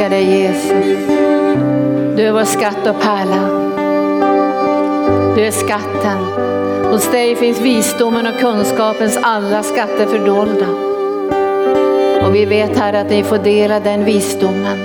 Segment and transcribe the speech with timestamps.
[0.00, 1.08] älskar dig Jesus.
[2.16, 3.48] Du är vår skatt och pärla.
[5.36, 6.18] Du är skatten.
[6.90, 10.66] Hos dig finns visdomen och kunskapens alla skatter fördolda.
[12.26, 14.78] Och vi vet här att ni får dela den visdomen.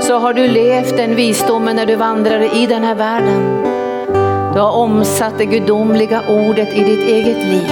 [0.00, 3.62] Så har du levt den visdomen när du vandrade i den här världen.
[4.54, 7.68] Du har omsatt det gudomliga ordet i ditt eget liv.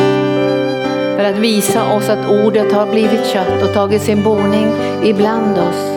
[1.16, 4.66] För att visa oss att ordet har blivit kött och tagit sin boning
[5.04, 5.95] ibland oss.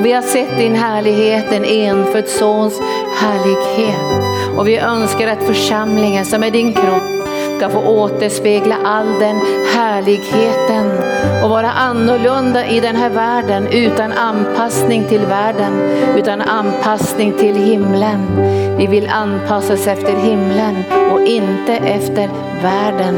[0.00, 2.80] Och vi har sett din härlighet, en enfödd sons
[3.16, 4.56] härlighet.
[4.56, 7.20] Och vi önskar att församlingen som är din kropp
[7.56, 9.40] ska få återspegla all den
[9.74, 10.90] härligheten
[11.42, 15.72] och vara annorlunda i den här världen utan anpassning till världen,
[16.16, 18.26] utan anpassning till himlen.
[18.78, 22.28] Vi vill anpassa oss efter himlen och inte efter
[22.62, 23.14] världen.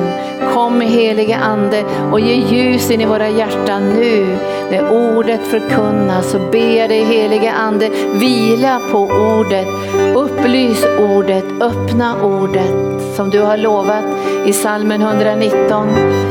[0.54, 4.36] Kom helige ande och ge ljus in i våra hjärtan nu.
[4.72, 9.68] När ordet förkunnas så ber jag dig helige ande vila på ordet.
[10.14, 14.04] Upplys ordet, öppna ordet som du har lovat
[14.46, 15.88] i salmen 119,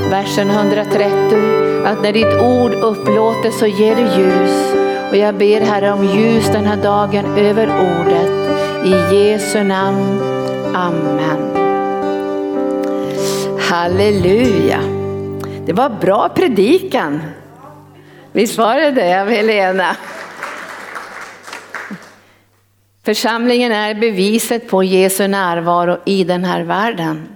[0.10, 1.08] versen 130.
[1.86, 4.74] Att när ditt ord upplåter så ger du ljus.
[5.10, 8.32] Och jag ber Herre om ljus den här dagen över ordet.
[8.86, 10.22] I Jesu namn.
[10.74, 11.52] Amen.
[13.60, 14.80] Halleluja.
[15.66, 17.22] Det var bra predikan.
[18.32, 19.96] Visst var det det Helena?
[23.04, 27.28] Församlingen är beviset på Jesu närvaro i den här världen.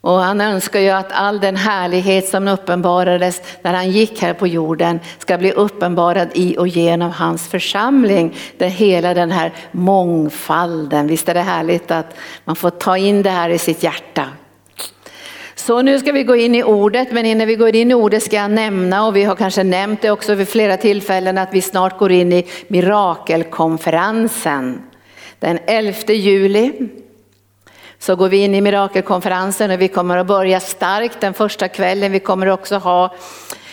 [0.00, 4.46] Och han önskar ju att all den härlighet som uppenbarades när han gick här på
[4.46, 8.36] jorden ska bli uppenbarad i och genom hans församling.
[8.58, 13.30] Där hela den här mångfalden, visst är det härligt att man får ta in det
[13.30, 14.26] här i sitt hjärta.
[15.68, 18.22] Så nu ska vi gå in i ordet, men innan vi går in i ordet
[18.22, 21.62] ska jag nämna, och vi har kanske nämnt det också vid flera tillfällen, att vi
[21.62, 24.82] snart går in i mirakelkonferensen.
[25.38, 26.72] Den 11 juli
[27.98, 32.12] så går vi in i mirakelkonferensen och vi kommer att börja starkt den första kvällen.
[32.12, 33.14] Vi kommer också ha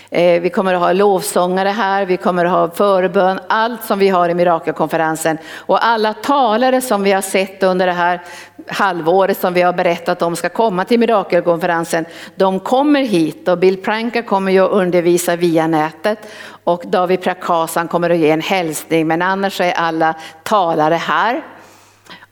[0.10, 4.10] eh, vi kommer att ha lovsångare här, vi kommer att ha förbön, allt som vi
[4.10, 5.38] har i mirakelkonferensen.
[5.56, 8.22] Och alla talare som vi har sett under det här
[8.68, 12.06] halvåret som vi har berättat om ska komma till mirakelkonferensen,
[12.36, 16.20] de kommer hit och Bill Pranka kommer ju att undervisa via nätet
[16.64, 21.44] och David Prakasan kommer att ge en hälsning men annars är alla talare här.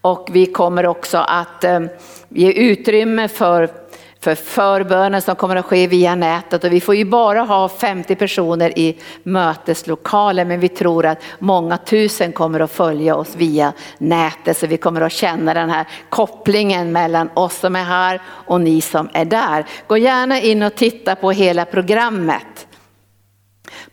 [0.01, 1.79] Och vi kommer också att eh,
[2.29, 3.69] ge utrymme för,
[4.23, 6.63] för förbönen som kommer att ske via nätet.
[6.63, 11.77] Och vi får ju bara ha 50 personer i möteslokalen men vi tror att många
[11.77, 14.57] tusen kommer att följa oss via nätet.
[14.57, 18.81] Så vi kommer att känna den här kopplingen mellan oss som är här och ni
[18.81, 19.65] som är där.
[19.87, 22.62] Gå gärna in och titta på hela programmet.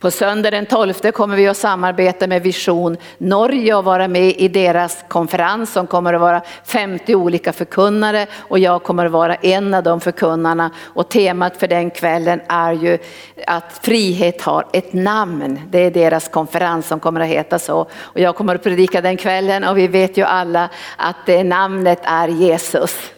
[0.00, 4.48] På söndag den 12 kommer vi att samarbeta med Vision Norge och vara med i
[4.48, 9.74] deras konferens som kommer att vara 50 olika förkunnare och jag kommer att vara en
[9.74, 10.70] av de förkunnarna.
[10.78, 12.98] Och temat för den kvällen är ju
[13.46, 15.60] att frihet har ett namn.
[15.70, 17.86] Det är deras konferens som kommer att heta så.
[17.92, 22.00] Och jag kommer att predika den kvällen och vi vet ju alla att det namnet
[22.02, 23.10] är Jesus.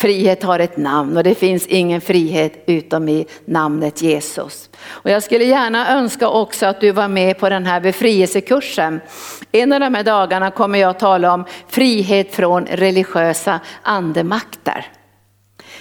[0.00, 4.70] Frihet har ett namn och det finns ingen frihet utom i namnet Jesus.
[4.86, 9.00] Och jag skulle gärna önska också att du var med på den här befrielsekursen.
[9.52, 14.86] En av de här dagarna kommer jag att tala om frihet från religiösa andemakter.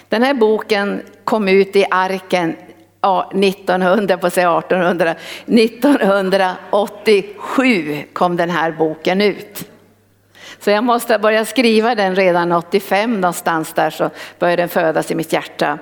[0.09, 2.55] Den här boken kom ut i arken
[3.33, 5.15] 1900, på sig 1800,
[5.45, 9.69] 1987 kom den här boken ut.
[10.59, 14.09] Så jag måste börja skriva den redan 85 någonstans där så
[14.39, 15.79] började den födas i mitt hjärta.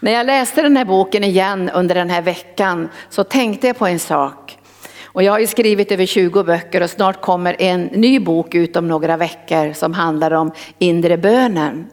[0.00, 3.86] När jag läste den här boken igen under den här veckan så tänkte jag på
[3.86, 4.56] en sak.
[5.04, 8.76] Och jag har ju skrivit över 20 böcker och snart kommer en ny bok ut
[8.76, 11.86] om några veckor som handlar om inre bönen.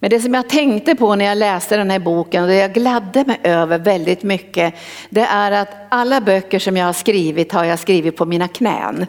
[0.00, 2.74] Men det som jag tänkte på när jag läste den här boken och det jag
[2.74, 4.74] gladde mig över väldigt mycket,
[5.10, 9.06] det är att alla böcker som jag har skrivit har jag skrivit på mina knän.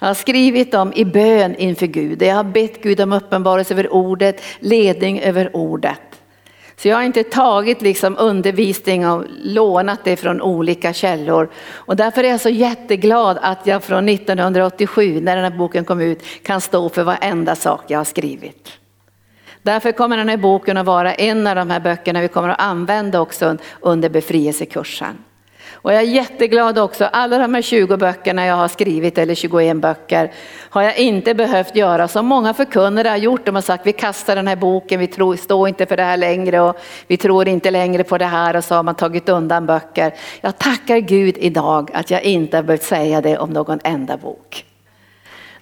[0.00, 2.22] Jag har skrivit dem i bön inför Gud.
[2.22, 6.00] Jag har bett Gud om uppenbarelse över ordet, ledning över ordet.
[6.76, 11.50] Så jag har inte tagit liksom undervisning och lånat det från olika källor.
[11.72, 16.00] Och därför är jag så jätteglad att jag från 1987 när den här boken kom
[16.00, 18.68] ut kan stå för varenda sak jag har skrivit.
[19.62, 22.60] Därför kommer den här boken att vara en av de här böckerna vi kommer att
[22.60, 25.16] använda också under befrielsekursen.
[25.82, 29.76] Och jag är jätteglad också, alla de här 20 böckerna jag har skrivit, eller 21
[29.76, 30.32] böcker,
[30.70, 33.46] har jag inte behövt göra som många förkunnare har gjort.
[33.46, 36.16] De har sagt vi kastar den här boken, vi tror, står inte för det här
[36.16, 39.66] längre och vi tror inte längre på det här och så har man tagit undan
[39.66, 40.14] böcker.
[40.40, 44.64] Jag tackar Gud idag att jag inte har behövt säga det om någon enda bok.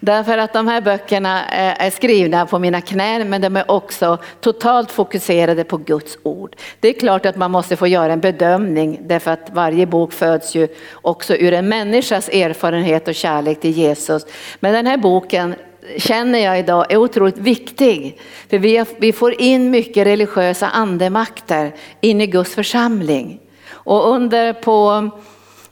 [0.01, 4.19] Därför att de här böckerna eh, är skrivna på mina knän men de är också
[4.41, 6.57] totalt fokuserade på Guds ord.
[6.81, 10.55] Det är klart att man måste få göra en bedömning därför att varje bok föds
[10.55, 14.27] ju också ur en människas erfarenhet och kärlek till Jesus.
[14.61, 15.55] Men den här boken
[15.97, 18.21] känner jag idag är otroligt viktig.
[18.51, 23.41] För vi, vi får in mycket religiösa andemakter in i Guds församling.
[23.71, 25.11] Och under på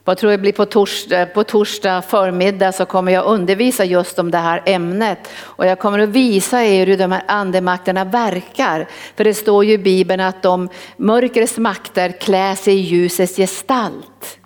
[0.06, 4.18] vad tror jag blir på torsdag, eh, på torsdag förmiddag så kommer jag undervisa just
[4.18, 5.18] om det här ämnet.
[5.38, 8.88] Och jag kommer att visa er hur de här andemakterna verkar.
[9.16, 14.38] För det står ju i Bibeln att de mörkrets makter klär sig i ljusets gestalt.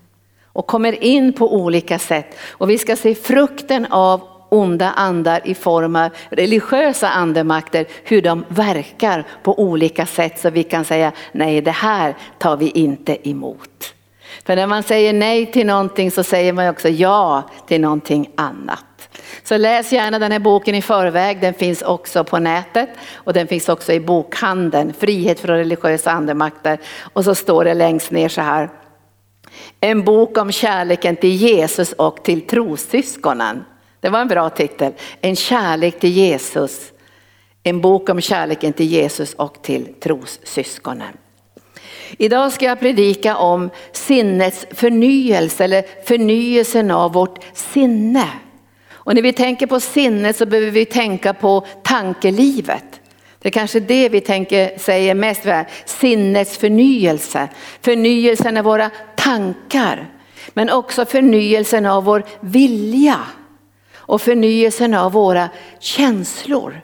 [0.44, 2.36] Och kommer in på olika sätt.
[2.50, 8.44] Och vi ska se frukten av onda andar i form av religiösa andemakter, hur de
[8.48, 13.94] verkar på olika sätt så vi kan säga nej det här tar vi inte emot.
[14.44, 18.84] För när man säger nej till någonting så säger man också ja till någonting annat.
[19.44, 23.46] Så läs gärna den här boken i förväg, den finns också på nätet och den
[23.46, 26.78] finns också i bokhandeln, Frihet från religiösa andemakter.
[27.12, 28.70] Och så står det längst ner så här.
[29.81, 33.64] En bok om kärleken till Jesus och till trossyskonen.
[34.00, 34.93] Det var en bra titel.
[35.20, 36.93] En kärlek till Jesus.
[37.62, 41.16] En bok om kärleken till Jesus och till trossyskonen.
[42.18, 48.28] Idag ska jag predika om sinnets förnyelse eller förnyelsen av vårt sinne.
[48.92, 53.00] Och när vi tänker på sinnet så behöver vi tänka på tankelivet.
[53.38, 55.46] Det är kanske det vi tänker, säger mest,
[55.84, 57.48] sinnets förnyelse.
[57.80, 60.10] Förnyelsen av våra tankar,
[60.54, 63.20] men också förnyelsen av vår vilja
[63.94, 65.48] och förnyelsen av våra
[65.80, 66.80] känslor.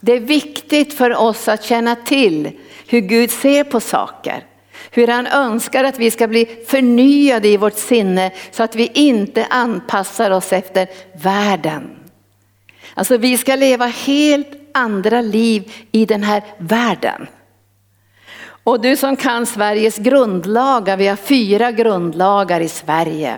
[0.00, 2.50] Det är viktigt för oss att känna till
[2.88, 4.44] hur Gud ser på saker.
[4.90, 9.46] Hur han önskar att vi ska bli förnyade i vårt sinne så att vi inte
[9.50, 10.88] anpassar oss efter
[11.22, 11.90] världen.
[12.94, 17.26] Alltså vi ska leva helt andra liv i den här världen.
[18.64, 23.36] Och du som kan Sveriges grundlagar, vi har fyra grundlagar i Sverige.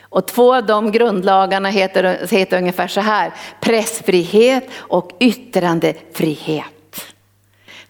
[0.00, 6.81] Och två av de grundlagarna heter, heter ungefär så här, pressfrihet och yttrandefrihet.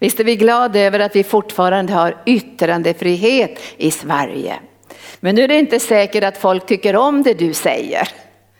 [0.03, 4.55] Visst är vi glada över att vi fortfarande har yttrandefrihet i Sverige.
[5.21, 8.09] Men nu är det inte säkert att folk tycker om det du säger,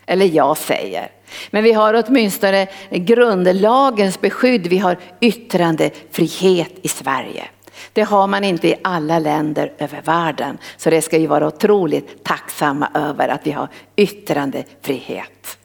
[0.07, 1.11] eller jag säger.
[1.51, 7.45] Men vi har åtminstone grundlagens beskydd, vi har yttrandefrihet i Sverige.
[7.93, 10.59] Det har man inte i alla länder över världen.
[10.77, 15.59] Så det ska vi vara otroligt tacksamma över att vi har yttrandefrihet.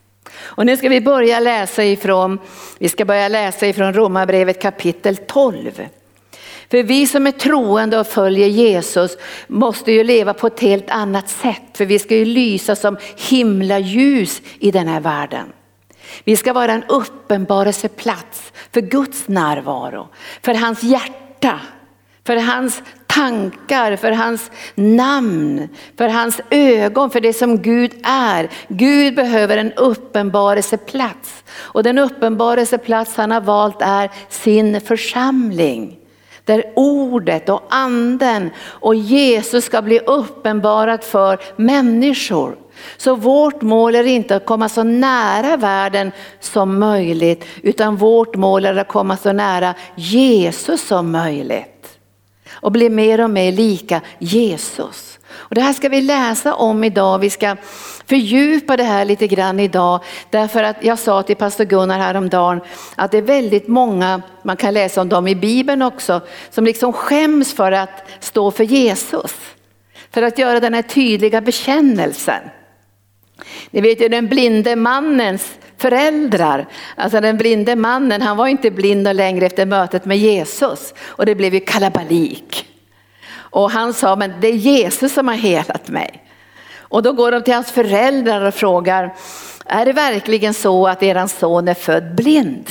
[0.47, 2.39] Och nu ska vi börja läsa ifrån,
[2.77, 5.71] vi ska börja läsa ifrån Romarbrevet kapitel 12.
[6.71, 9.17] För vi som är troende och följer Jesus
[9.47, 11.61] måste ju leva på ett helt annat sätt.
[11.73, 12.97] För vi ska ju lysa som
[13.29, 15.53] himlaljus i den här världen.
[16.23, 20.07] Vi ska vara en uppenbarelseplats för Guds närvaro,
[20.41, 21.59] för hans hjärta,
[22.27, 28.50] för hans tankar, för hans namn, för hans ögon, för det som Gud är.
[28.68, 35.97] Gud behöver en uppenbarelseplats och den uppenbarelseplats han har valt är sin församling.
[36.45, 42.56] Där ordet och anden och Jesus ska bli uppenbarat för människor.
[42.97, 48.66] Så vårt mål är inte att komma så nära världen som möjligt, utan vårt mål
[48.66, 51.77] är att komma så nära Jesus som möjligt
[52.61, 55.19] och bli mer och mer lika Jesus.
[55.30, 57.56] Och det här ska vi läsa om idag, vi ska
[58.06, 60.04] fördjupa det här lite grann idag.
[60.30, 62.61] Därför att jag sa till pastor Gunnar häromdagen
[62.95, 66.94] att det är väldigt många, man kan läsa om dem i Bibeln också, som liksom
[66.94, 69.33] skäms för att stå för Jesus.
[70.11, 72.42] För att göra den här tydliga bekännelsen.
[73.71, 76.68] Ni vet ju den blinde mannens föräldrar.
[76.96, 81.36] Alltså den blinde mannen, han var inte blind längre efter mötet med Jesus och det
[81.36, 82.66] blev ju kalabalik.
[83.36, 86.24] Och han sa, men det är Jesus som har helat mig.
[86.80, 89.16] Och då går de till hans föräldrar och frågar,
[89.66, 92.69] är det verkligen så att eran son är född blind?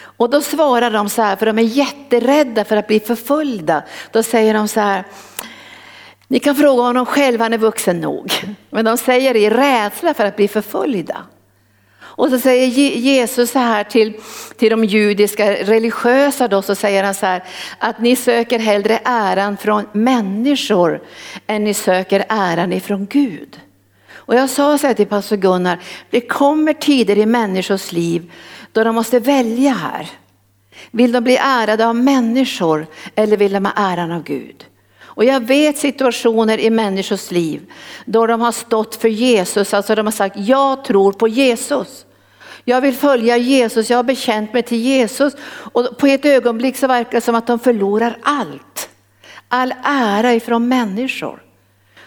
[0.00, 3.82] Och då svarar de så här, för de är jätterädda för att bli förföljda.
[4.12, 5.04] Då säger de så här,
[6.28, 8.32] ni kan fråga honom själv, han är vuxen nog.
[8.70, 11.16] Men de säger det i rädsla för att bli förföljda.
[12.18, 14.12] Och så säger Jesus så här till,
[14.56, 17.44] till de judiska religiösa då, så säger han så här
[17.78, 21.02] att ni söker hellre äran från människor
[21.46, 23.60] än ni söker äran ifrån Gud.
[24.12, 28.32] Och jag sa så här till pastor Gunnar, det kommer tider i människors liv
[28.72, 30.10] då de måste välja här.
[30.90, 34.64] Vill de bli ärade av människor eller vill de ha äran av Gud?
[35.00, 37.72] Och jag vet situationer i människors liv
[38.04, 42.04] då de har stått för Jesus, alltså de har sagt jag tror på Jesus.
[42.68, 45.36] Jag vill följa Jesus, jag har bekänt mig till Jesus.
[45.72, 48.88] Och på ett ögonblick så verkar det som att de förlorar allt.
[49.48, 51.42] All ära ifrån människor.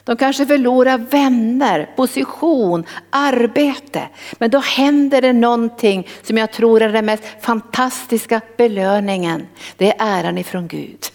[0.04, 4.10] De kanske förlorar vänner, position, arbete.
[4.38, 9.48] Men då händer det någonting som jag tror är den mest fantastiska belöningen.
[9.78, 11.06] Det är äran ifrån Gud.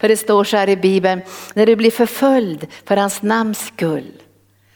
[0.00, 1.20] För det står så här i Bibeln,
[1.54, 4.12] när du blir förföljd för hans namns skull,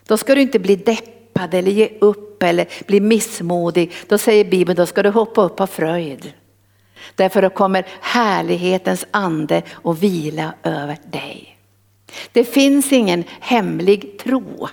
[0.06, 3.92] då ska du inte bli deppad eller ge upp eller blir missmodig.
[4.08, 6.32] Då säger Bibeln, då ska du hoppa upp av fröjd.
[7.14, 11.58] Därför då kommer härlighetens ande och vila över dig.
[12.32, 14.68] Det finns ingen hemlig tro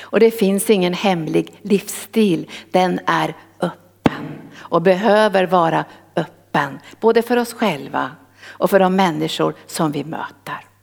[0.00, 2.50] och det finns ingen hemlig livsstil.
[2.70, 4.24] Den är öppen
[4.56, 5.84] och behöver vara
[6.16, 8.10] öppen, både för oss själva
[8.44, 10.73] och för de människor som vi möter.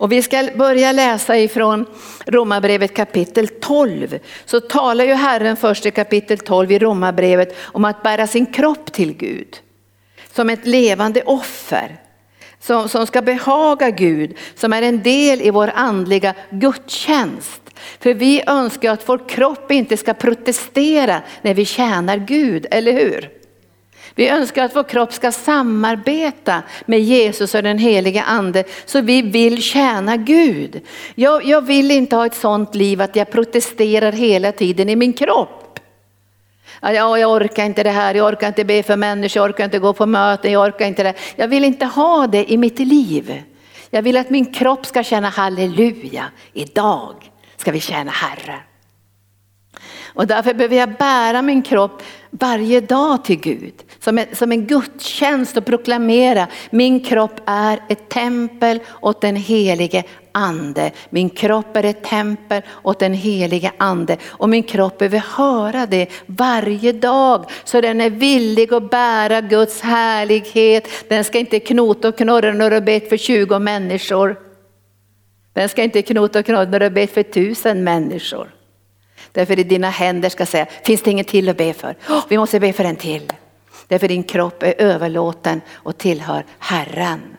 [0.00, 1.86] Och vi ska börja läsa ifrån
[2.26, 4.18] Romarbrevet kapitel 12.
[4.44, 8.92] Så talar ju Herren först i kapitel 12 i Romarbrevet om att bära sin kropp
[8.92, 9.56] till Gud.
[10.32, 11.96] Som ett levande offer.
[12.60, 17.62] Som, som ska behaga Gud, som är en del i vår andliga gudstjänst.
[18.00, 23.39] För vi önskar att vår kropp inte ska protestera när vi tjänar Gud, eller hur?
[24.20, 29.22] Vi önskar att vår kropp ska samarbeta med Jesus och den heliga ande så vi
[29.22, 30.80] vill tjäna Gud.
[31.14, 35.12] Jag, jag vill inte ha ett sånt liv att jag protesterar hela tiden i min
[35.12, 35.80] kropp.
[36.80, 39.78] Ja, jag orkar inte det här, jag orkar inte be för människor, jag orkar inte
[39.78, 41.14] gå på möten, jag orkar inte det.
[41.36, 43.42] Jag vill inte ha det i mitt liv.
[43.90, 47.14] Jag vill att min kropp ska känna halleluja, idag
[47.56, 48.60] ska vi tjäna Herren.
[50.14, 53.74] Och därför behöver jag bära min kropp varje dag till Gud.
[54.00, 60.04] Som en, som en gudstjänst och proklamera min kropp är ett tempel åt den helige
[60.32, 60.90] ande.
[61.10, 64.16] Min kropp är ett tempel åt den helige ande.
[64.26, 67.44] Och min kropp behöver höra det varje dag.
[67.64, 70.88] Så den är villig att bära Guds härlighet.
[71.08, 74.36] Den ska inte knota och knorra när du bett för 20 människor.
[75.52, 78.54] Den ska inte knota och knorra när du bett för tusen människor.
[79.32, 81.96] Därför i dina händer ska säga, finns det ingen till att be för?
[82.08, 83.32] Oh, vi måste be för en till.
[83.90, 87.36] Därför din kropp är överlåten och tillhör Herren.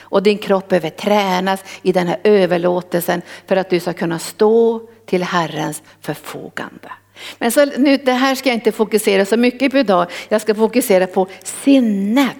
[0.00, 4.80] Och din kropp behöver tränas i den här överlåtelsen för att du ska kunna stå
[5.06, 6.92] till Herrens förfogande.
[7.38, 10.10] Men så nu, det här ska jag inte fokusera så mycket på idag.
[10.28, 12.36] Jag ska fokusera på sinnet.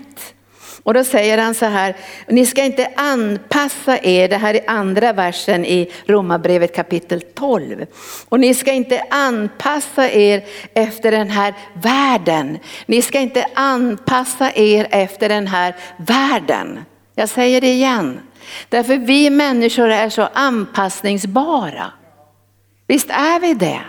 [0.82, 1.96] Och då säger han så här,
[2.26, 7.86] ni ska inte anpassa er, det här är andra versen i Romarbrevet kapitel 12.
[8.28, 12.58] Och ni ska inte anpassa er efter den här världen.
[12.86, 16.84] Ni ska inte anpassa er efter den här världen.
[17.14, 18.20] Jag säger det igen.
[18.68, 21.92] Därför vi människor är så anpassningsbara.
[22.86, 23.80] Visst är vi det?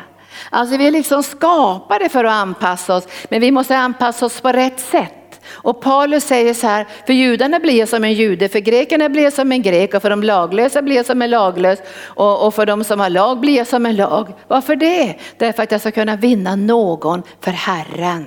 [0.49, 4.51] Alltså vi är liksom skapade för att anpassa oss, men vi måste anpassa oss på
[4.51, 5.22] rätt sätt.
[5.53, 9.23] Och Paulus säger så här, för judarna blir jag som en jude, för grekerna blir
[9.23, 12.53] jag som en grek och för de laglösa blir jag som en laglös och, och
[12.53, 14.33] för de som har lag blir jag som en lag.
[14.47, 15.15] Varför det?
[15.37, 18.25] Därför att jag ska kunna vinna någon för Herren.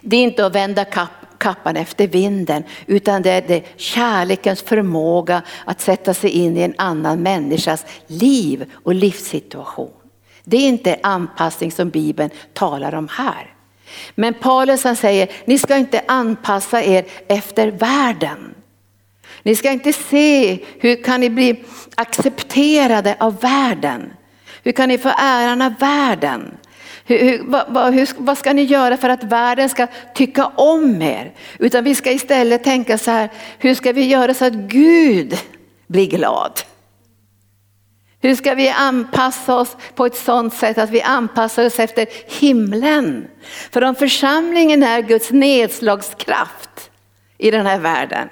[0.00, 1.10] Det är inte att vända kapp
[1.40, 6.74] kappan efter vinden, utan det är det kärlekens förmåga att sätta sig in i en
[6.78, 9.92] annan människas liv och livssituation.
[10.44, 13.49] Det är inte anpassning som Bibeln talar om här.
[14.14, 18.54] Men Paulus han säger, ni ska inte anpassa er efter världen.
[19.42, 24.12] Ni ska inte se hur kan ni bli accepterade av världen.
[24.62, 26.54] Hur kan ni få äran av världen?
[27.04, 31.32] Hur, hur, vad, hur, vad, ska ni göra för att världen ska tycka om er?
[31.58, 33.28] Utan vi ska istället tänka så här,
[33.58, 35.38] hur ska vi göra så att Gud
[35.86, 36.60] blir glad?
[38.22, 42.06] Hur ska vi anpassa oss på ett sådant sätt att vi anpassar oss efter
[42.40, 43.28] himlen?
[43.70, 46.90] För om församlingen är Guds nedslagskraft
[47.38, 48.28] i den här världen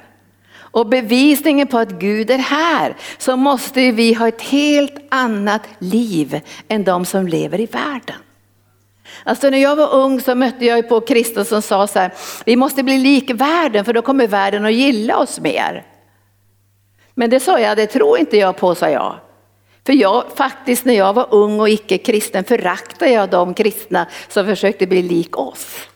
[0.70, 6.40] och bevisningen på att Gud är här så måste vi ha ett helt annat liv
[6.68, 8.16] än de som lever i världen.
[9.24, 12.12] Alltså när jag var ung så mötte jag på Kristus som sa så här,
[12.44, 15.86] vi måste bli lik världen för då kommer världen att gilla oss mer.
[17.14, 19.18] Men det sa jag, det tror inte jag på, sa jag.
[19.88, 24.86] För jag faktiskt när jag var ung och icke-kristen föraktade jag de kristna som försökte
[24.86, 25.88] bli lik oss.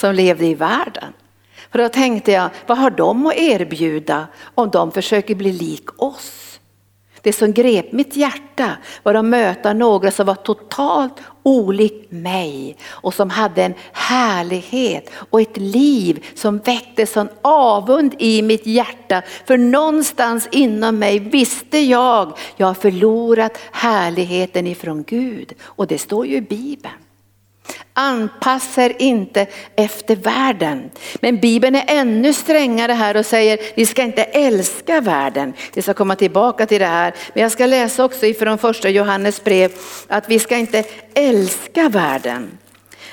[0.00, 1.12] Som levde i världen.
[1.70, 6.47] För då tänkte jag, vad har de att erbjuda om de försöker bli lik oss?
[7.22, 13.14] Det som grep mitt hjärta var att möta några som var totalt olik mig och
[13.14, 19.22] som hade en härlighet och ett liv som väckte sån avund i mitt hjärta.
[19.46, 25.52] För någonstans inom mig visste jag, jag har förlorat härligheten ifrån Gud.
[25.62, 26.94] Och det står ju i Bibeln.
[28.00, 30.90] Anpassa er inte efter världen.
[31.20, 35.52] Men Bibeln är ännu strängare här och säger ni ska inte älska världen.
[35.74, 37.14] Vi ska komma tillbaka till det här.
[37.34, 39.72] Men jag ska läsa också ifrån första Johannes brev
[40.08, 42.58] att vi ska inte älska världen.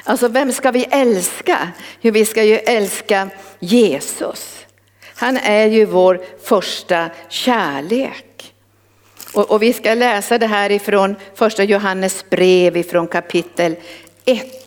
[0.04, 1.68] Alltså vem ska vi älska?
[2.02, 4.66] Jo, vi ska ju älska Jesus.
[5.16, 8.54] Han är ju vår första kärlek.
[9.34, 13.76] Och, och vi ska läsa det här ifrån första Johannes brev ifrån kapitel
[14.26, 14.65] 1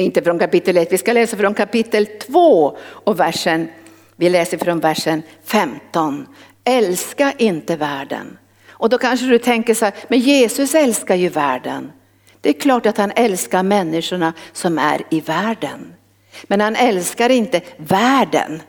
[0.00, 3.68] inte från kapitel 1, vi ska läsa från kapitel 2 och versen,
[4.16, 6.26] vi läser från versen 15.
[6.64, 8.38] Älska inte världen.
[8.68, 11.92] Och då kanske du tänker så här, men Jesus älskar ju världen.
[12.40, 15.94] Det är klart att han älskar människorna som är i världen.
[16.44, 18.62] Men han älskar inte världen.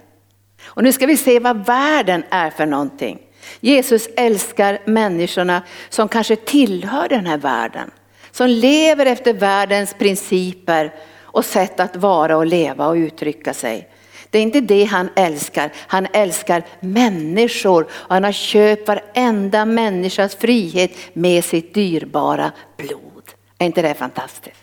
[0.65, 3.20] Och nu ska vi se vad världen är för någonting.
[3.60, 7.91] Jesus älskar människorna som kanske tillhör den här världen.
[8.32, 10.94] Som lever efter världens principer
[11.36, 13.89] och sätt att vara och leva och uttrycka sig.
[14.30, 20.36] Det är inte det han älskar, han älskar människor och han har köpt varenda människas
[20.36, 23.24] frihet med sitt dyrbara blod.
[23.58, 24.58] Är inte det fantastiskt?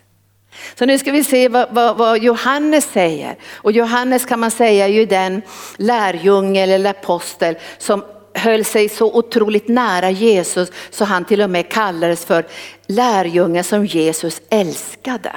[0.74, 3.36] Så nu ska vi se vad, vad, vad, Johannes säger.
[3.54, 5.42] Och Johannes kan man säga är ju den
[5.76, 11.68] lärjunge eller apostel som höll sig så otroligt nära Jesus så han till och med
[11.68, 12.46] kallades för
[12.86, 15.32] lärjungen som Jesus älskade.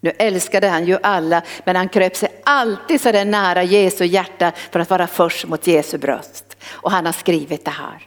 [0.00, 4.52] Nu älskade han ju alla, men han kröp sig alltid så där nära Jesu hjärta
[4.70, 6.56] för att vara först mot Jesu bröst.
[6.70, 8.06] Och han har skrivit det här.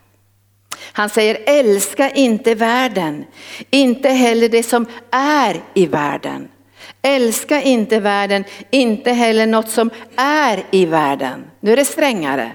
[0.94, 3.26] Han säger älska inte världen,
[3.70, 6.48] inte heller det som är i världen.
[7.02, 11.46] Älska inte världen, inte heller något som är i världen.
[11.60, 12.52] Nu är det strängare.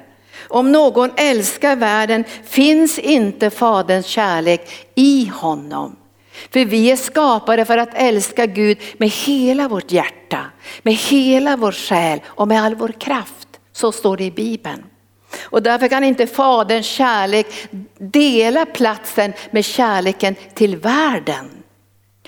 [0.49, 5.97] Om någon älskar världen finns inte faderns kärlek i honom.
[6.51, 10.45] För vi är skapade för att älska Gud med hela vårt hjärta,
[10.83, 13.49] med hela vår själ och med all vår kraft.
[13.73, 14.85] Så står det i Bibeln.
[15.43, 17.47] Och därför kan inte faderns kärlek
[17.99, 21.51] dela platsen med kärleken till världen.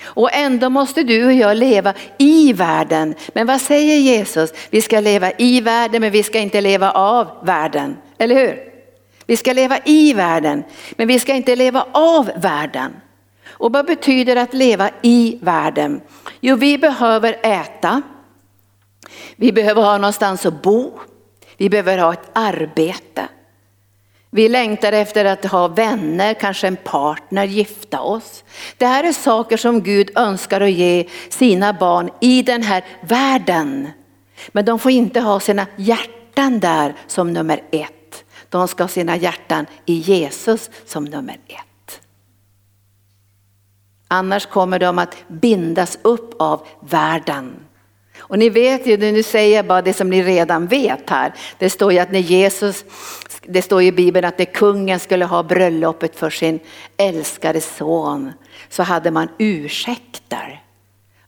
[0.03, 3.15] Och ändå måste du och jag leva i världen.
[3.33, 4.53] Men vad säger Jesus?
[4.69, 7.97] Vi ska leva i världen men vi ska inte leva av världen.
[8.17, 8.59] Eller hur?
[9.25, 12.91] Vi ska leva i världen men vi ska inte leva av världen.
[13.61, 16.01] Och vad betyder att leva i världen?
[16.39, 18.01] Jo, vi behöver äta.
[19.35, 20.99] Vi behöver ha någonstans att bo.
[21.57, 23.27] Vi behöver ha ett arbete.
[24.29, 28.43] Vi längtar efter att ha vänner, kanske en partner, gifta oss.
[28.77, 33.89] Det här är saker som Gud önskar att ge sina barn i den här världen.
[34.51, 38.23] Men de får inte ha sina hjärtan där som nummer ett.
[38.49, 41.70] De ska ha sina hjärtan i Jesus som nummer ett.
[44.13, 47.55] Annars kommer de att bindas upp av världen.
[48.19, 51.33] Och ni vet ju, nu säger jag bara det som ni redan vet här.
[51.57, 52.85] Det står ju att när Jesus,
[53.41, 56.59] det står i Bibeln att när kungen skulle ha bröllopet för sin
[56.97, 58.31] älskade son
[58.69, 60.63] så hade man ursäkter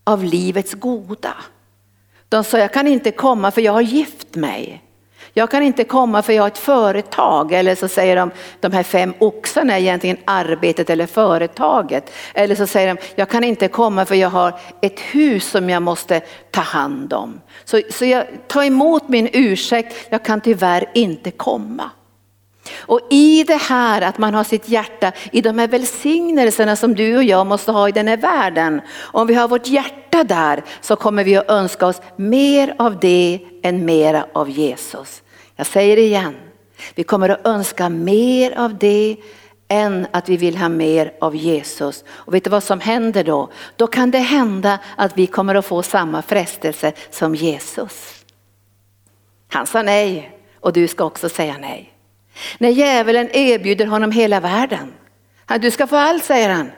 [0.03, 1.35] av livets goda.
[2.29, 4.83] De sa, jag kan inte komma för jag har gift mig.
[5.35, 7.51] Jag kan inte komma för jag har ett företag.
[7.51, 12.11] Eller så säger de, de här fem oxarna är egentligen arbetet eller företaget.
[12.33, 15.81] Eller så säger de, jag kan inte komma för jag har ett hus som jag
[15.81, 17.41] måste ta hand om.
[17.65, 21.89] Så, så jag tar emot min ursäkt, jag kan tyvärr inte komma.
[22.75, 27.17] Och i det här att man har sitt hjärta i de här välsignelserna som du
[27.17, 28.81] och jag måste ha i den här världen.
[29.01, 33.39] Om vi har vårt hjärta där så kommer vi att önska oss mer av det
[33.63, 35.22] än mera av Jesus.
[35.55, 36.35] Jag säger det igen,
[36.95, 39.17] vi kommer att önska mer av det
[39.67, 42.03] än att vi vill ha mer av Jesus.
[42.07, 43.49] Och vet du vad som händer då?
[43.75, 48.25] Då kan det hända att vi kommer att få samma frestelse som Jesus.
[49.47, 51.93] Han sa nej och du ska också säga nej.
[52.57, 54.93] När djävulen erbjuder honom hela världen.
[55.59, 56.71] Du ska få allt säger han.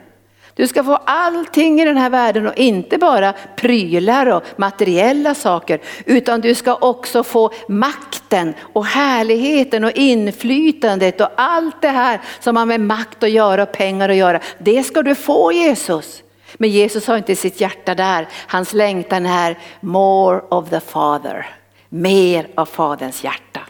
[0.56, 5.80] Du ska få allting i den här världen och inte bara prylar och materiella saker
[6.04, 12.56] utan du ska också få makten och härligheten och inflytandet och allt det här som
[12.56, 14.40] har med makt att göra och pengar att göra.
[14.58, 16.22] Det ska du få Jesus.
[16.54, 18.28] Men Jesus har inte sitt hjärta där.
[18.46, 21.46] Hans längtan är more of the father.
[21.88, 23.60] Mer av faderns hjärta.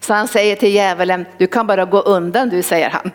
[0.00, 3.10] Så han säger till djävulen, du kan bara gå undan du säger han.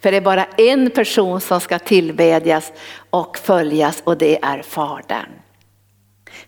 [0.00, 2.72] För det är bara en person som ska tillbedjas
[3.10, 5.28] och följas och det är Fadern.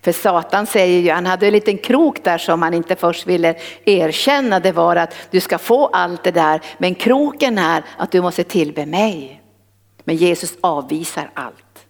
[0.03, 3.55] För Satan säger ju, han hade en liten krok där som han inte först ville
[3.85, 8.23] erkänna, det var att du ska få allt det där, men kroken är att du
[8.23, 9.41] måste tillbe mig.
[10.05, 11.87] Men Jesus avvisar allt.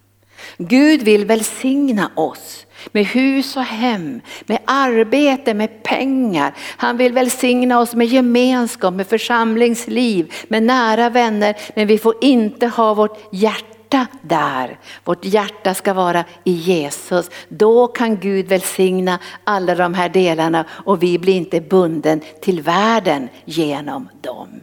[0.56, 6.54] Gud vill välsigna oss med hus och hem, med arbete, med pengar.
[6.76, 11.56] Han vill välsigna oss med gemenskap, med församlingsliv, med nära vänner.
[11.74, 14.78] Men vi får inte ha vårt hjärta där.
[15.04, 17.30] Vårt hjärta ska vara i Jesus.
[17.48, 23.28] Då kan Gud välsigna alla de här delarna och vi blir inte bunden till världen
[23.44, 24.60] genom dem.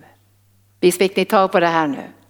[0.79, 2.20] Visst fick ni tag på det här nu?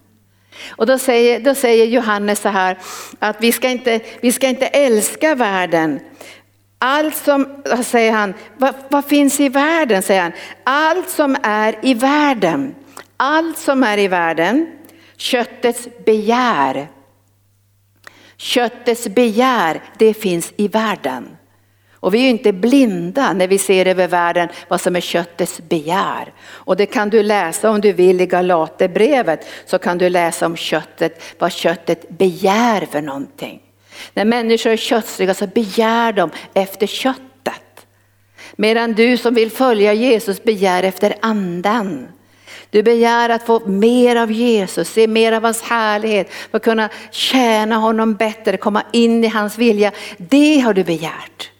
[0.70, 2.78] Och då säger, då säger Johannes så här
[3.18, 6.00] att vi ska, inte, vi ska inte älska världen.
[6.78, 10.02] Allt som, säger han, vad, vad finns i världen?
[10.02, 10.32] säger han.
[10.64, 12.74] Allt som är i världen,
[13.16, 14.66] allt som är i världen,
[15.16, 16.88] köttets begär.
[18.36, 21.36] Köttets begär, det finns i världen.
[22.02, 25.60] Och vi är ju inte blinda när vi ser över världen vad som är köttets
[25.68, 26.32] begär.
[26.48, 30.56] Och det kan du läsa om du vill i Galaterbrevet så kan du läsa om
[30.56, 33.60] köttet, vad köttet begär för någonting.
[34.14, 37.86] När människor är kötsliga så begär de efter köttet.
[38.56, 42.08] Medan du som vill följa Jesus begär efter anden.
[42.70, 46.88] Du begär att få mer av Jesus, se mer av hans härlighet, för att kunna
[47.10, 49.92] tjäna honom bättre, komma in i hans vilja.
[50.16, 51.51] Det har du begärt.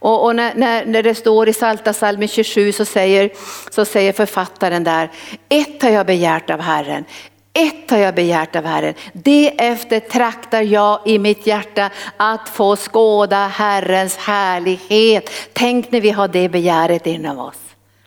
[0.00, 3.30] Och, och när, när, när, det står i Salta salmen 27 så säger,
[3.70, 5.10] så säger författaren där,
[5.48, 7.04] ett har jag begärt av Herren,
[7.52, 13.46] ett har jag begärt av Herren, det eftertraktar jag i mitt hjärta att få skåda
[13.46, 15.30] Herrens härlighet.
[15.52, 17.58] Tänk när vi har det begäret inom oss.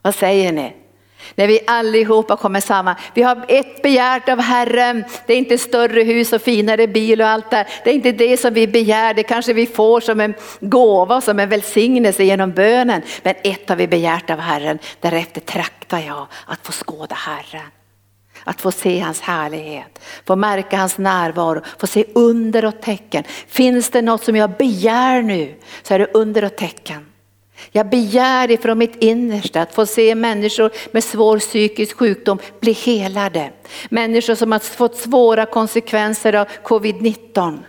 [0.01, 0.82] Vad säger ni?
[1.35, 2.95] När vi allihopa kommer samman.
[3.13, 5.03] Vi har ett begärt av Herren.
[5.27, 8.37] Det är inte större hus och finare bil och allt det Det är inte det
[8.37, 9.13] som vi begär.
[9.13, 13.01] Det kanske vi får som en gåva, som en välsignelse genom bönen.
[13.23, 14.79] Men ett har vi begärt av Herren.
[14.99, 17.71] Därefter traktar jag att få skåda Herren.
[18.43, 23.23] Att få se hans härlighet, få märka hans närvaro, få se under och tecken.
[23.47, 27.12] Finns det något som jag begär nu så är det under och tecken.
[27.71, 33.51] Jag begär ifrån mitt innersta att få se människor med svår psykisk sjukdom bli helade.
[33.89, 37.59] Människor som har fått svåra konsekvenser av covid-19.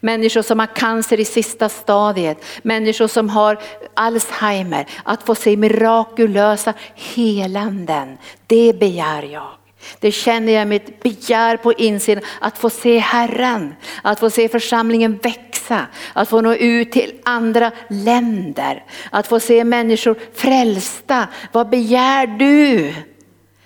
[0.00, 3.58] Människor som har cancer i sista stadiet, människor som har
[3.94, 4.86] Alzheimer.
[5.04, 9.57] Att få se mirakulösa helanden, det begär jag.
[10.00, 15.18] Det känner jag mitt begär på insidan, att få se Herren, att få se församlingen
[15.22, 21.28] växa, att få nå ut till andra länder, att få se människor frälsta.
[21.52, 22.94] Vad begär du?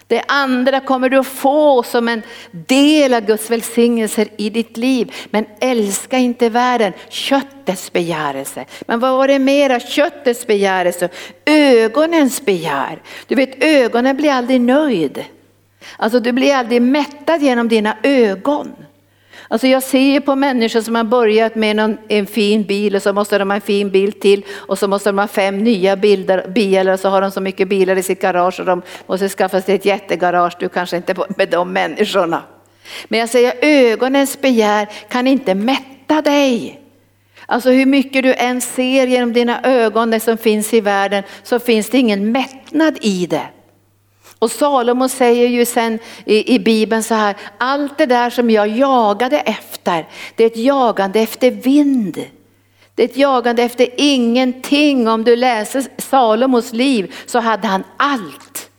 [0.06, 5.14] Det andra kommer du att få som en del av Guds välsignelser i ditt liv.
[5.30, 8.64] Men älska inte världen, köttets begärelse.
[8.86, 9.80] Men vad var det mera?
[9.80, 11.08] Köttets begärelse,
[11.44, 13.02] ögonens begär.
[13.26, 15.24] Du vet ögonen blir aldrig nöjd.
[15.96, 18.72] Alltså du blir aldrig mättad genom dina ögon.
[19.48, 23.12] Alltså jag ser på människor som har börjat med någon, en fin bil och så
[23.12, 26.48] måste de ha en fin bil till och så måste de ha fem nya bilder,
[26.48, 29.60] bilar och så har de så mycket bilar i sitt garage och de måste skaffa
[29.60, 30.56] sig ett jättegarage.
[30.58, 32.42] Du kanske inte med de människorna.
[33.08, 36.80] Men jag säger ögonens begär kan inte mätta dig.
[37.46, 41.58] Alltså hur mycket du än ser genom dina ögon det som finns i världen så
[41.58, 43.46] finns det ingen mättnad i det.
[44.42, 48.68] Och Salomo säger ju sen i, i Bibeln så här, allt det där som jag
[48.68, 52.24] jagade efter, det är ett jagande efter vind.
[52.94, 55.08] Det är ett jagande efter ingenting.
[55.08, 58.70] Om du läser Salomos liv så hade han allt.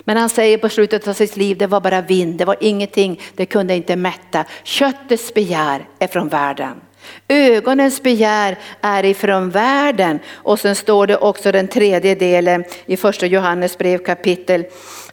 [0.00, 3.20] Men han säger på slutet av sitt liv, det var bara vind, det var ingenting,
[3.36, 4.44] det kunde inte mätta.
[4.62, 6.80] Köttets begär är från världen.
[7.28, 10.18] Ögonens begär är ifrån världen.
[10.32, 14.64] Och sen står det också den tredje delen i första Johannes brev kapitel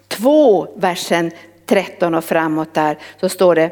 [0.10, 1.32] 2, versen
[1.65, 2.98] 13 och framåt där.
[3.19, 3.72] Så står det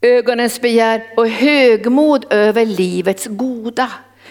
[0.00, 3.90] ögonens begär och högmod över livets goda.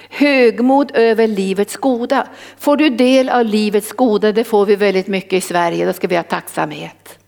[0.10, 2.28] Högmod över livets goda.
[2.60, 6.08] Får du del av livets goda, det får vi väldigt mycket i Sverige, då ska
[6.08, 7.20] vi ha tacksamhet.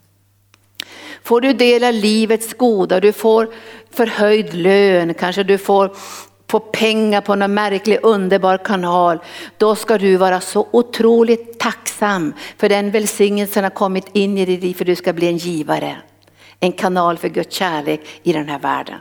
[1.24, 3.54] Får du del av livets goda, du får
[3.92, 5.96] förhöjd lön, kanske du får
[6.48, 9.20] få pengar på någon märklig underbar kanal,
[9.58, 14.64] då ska du vara så otroligt tacksam för den välsignelsen har kommit in i ditt
[14.64, 15.98] liv för du ska bli en givare.
[16.60, 19.00] En kanal för Guds kärlek i den här världen.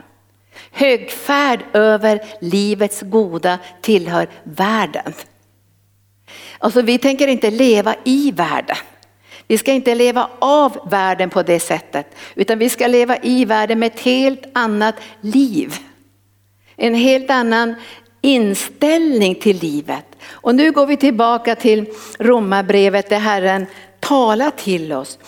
[0.71, 5.13] Högfärd över livets goda tillhör världen.
[6.59, 8.77] Alltså vi tänker inte leva i världen.
[9.47, 13.79] Vi ska inte leva av världen på det sättet, utan vi ska leva i världen
[13.79, 15.79] med ett helt annat liv.
[16.77, 17.75] En helt annan
[18.21, 20.05] inställning till livet.
[20.29, 21.85] Och nu går vi tillbaka till
[22.19, 23.65] Romarbrevet där Herren
[23.99, 25.19] talar till oss.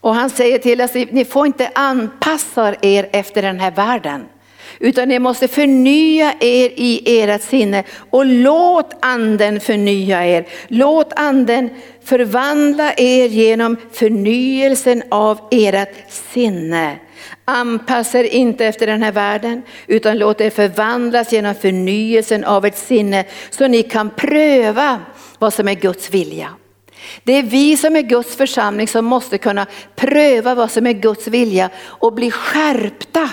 [0.00, 4.26] Och han säger till oss, ni får inte anpassa er efter den här världen.
[4.78, 10.46] Utan ni måste förnya er i ert sinne och låt anden förnya er.
[10.68, 11.70] Låt anden
[12.04, 16.98] förvandla er genom förnyelsen av ert sinne.
[17.44, 22.76] Anpassa er inte efter den här världen utan låt er förvandlas genom förnyelsen av ert
[22.76, 25.00] sinne så ni kan pröva
[25.38, 26.48] vad som är Guds vilja.
[27.24, 31.26] Det är vi som är Guds församling som måste kunna pröva vad som är Guds
[31.26, 33.30] vilja och bli skärpta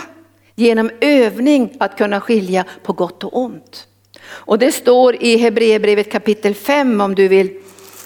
[0.55, 3.87] genom övning att kunna skilja på gott och ont.
[4.25, 7.51] Och det står i Hebreerbrevet kapitel 5 om du vill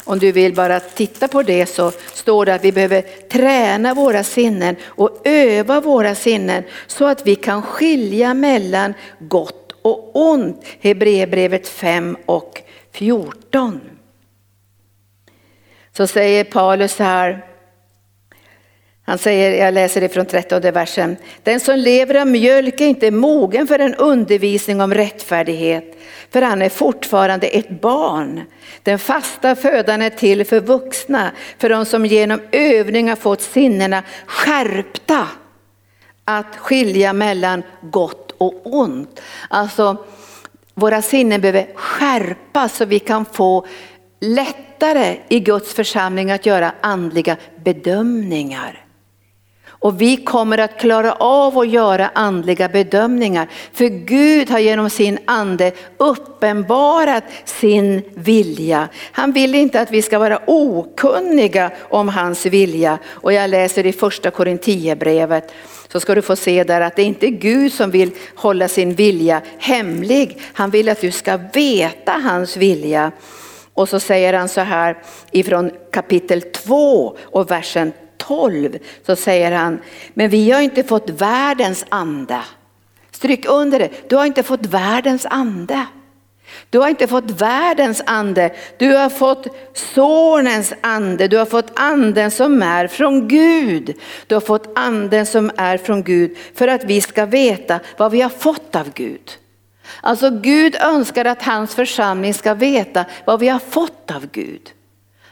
[0.08, 4.24] om du vill bara titta på det så står det att vi behöver träna våra
[4.24, 10.65] sinnen och öva våra sinnen så att vi kan skilja mellan gott och ont.
[10.82, 13.82] Hebreerbrevet 5 och 14.
[15.98, 17.46] Så säger Paulus här,
[19.10, 21.17] han säger, jag läser ifrån 13 versen.
[21.43, 25.98] Den som lever av mjölk är inte mogen för en undervisning om rättfärdighet,
[26.30, 28.41] för han är fortfarande ett barn.
[28.84, 34.04] Den fasta födan är till för vuxna, för de som genom övning har fått sinnena
[34.26, 35.28] skärpta
[36.26, 39.22] att skilja mellan gott och ont.
[39.50, 40.06] Alltså,
[40.74, 43.65] våra sinnen behöver skärpas så vi kan få
[44.20, 48.87] lättare i Guds församling att göra andliga bedömningar.
[49.80, 53.48] Och vi kommer att klara av att göra andliga bedömningar.
[53.74, 58.90] För Gud har genom sin ande uppenbarat sin vilja.
[59.12, 62.98] Han vill inte att vi ska vara okunniga om hans vilja.
[63.06, 65.54] Och jag läser i första Korinthierbrevet.
[65.92, 68.96] så ska du få se där att det är inte Gud som vill hålla sin
[68.96, 70.42] vilja hemlig.
[70.54, 73.12] Han vill att du ska veta hans vilja.
[73.74, 74.98] Och så säger han så här
[75.32, 79.80] ifrån kapitel 2 och versen 12 så säger han,
[80.13, 82.39] men vi har inte fått världens ande.
[83.12, 85.86] Stryk under det, du har inte fått världens ande.
[86.69, 92.32] Du har inte fått världens ande, du har fått sonens ande, du har fått anden
[92.32, 93.93] som är från Gud.
[94.27, 98.21] Du har fått anden som är från Gud för att vi ska veta vad vi
[98.21, 99.38] har fått av Gud.
[100.01, 104.71] Alltså Gud önskar att hans församling ska veta vad vi har fått av Gud.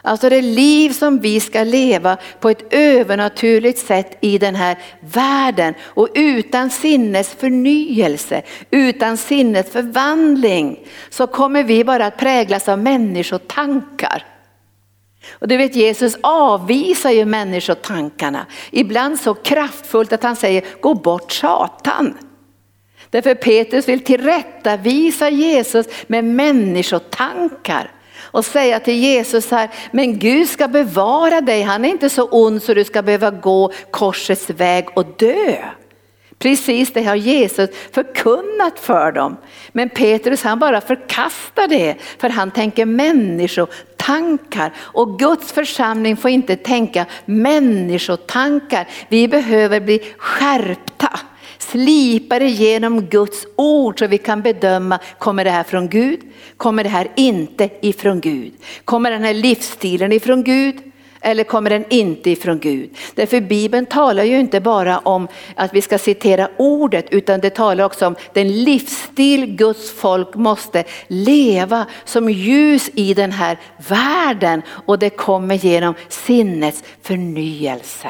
[0.05, 5.73] Alltså det liv som vi ska leva på ett övernaturligt sätt i den här världen
[5.81, 8.41] och utan sinnes förnyelse,
[8.71, 14.25] utan sinnes förvandling så kommer vi bara att präglas av människotankar.
[15.31, 21.31] Och du vet Jesus avvisar ju människotankarna, ibland så kraftfullt att han säger gå bort
[21.31, 22.17] Satan.
[23.09, 27.91] Därför Petrus vill tillrättavisa Jesus med människotankar
[28.35, 32.63] och säga till Jesus här, men Gud ska bevara dig, han är inte så ond
[32.63, 35.57] så du ska behöva gå korsets väg och dö.
[36.39, 39.37] Precis det har Jesus förkunnat för dem.
[39.71, 46.55] Men Petrus han bara förkastar det för han tänker människotankar och Guds församling får inte
[46.55, 48.87] tänka människotankar.
[49.09, 51.19] Vi behöver bli skärpta
[51.57, 56.19] slipar igenom Guds ord så vi kan bedöma, kommer det här från Gud?
[56.57, 58.53] Kommer det här inte ifrån Gud?
[58.85, 60.75] Kommer den här livsstilen ifrån Gud?
[61.25, 62.97] Eller kommer den inte ifrån Gud?
[63.15, 67.83] Därför Bibeln talar ju inte bara om att vi ska citera ordet utan det talar
[67.83, 74.99] också om den livsstil Guds folk måste leva som ljus i den här världen och
[74.99, 78.09] det kommer genom sinnets förnyelse.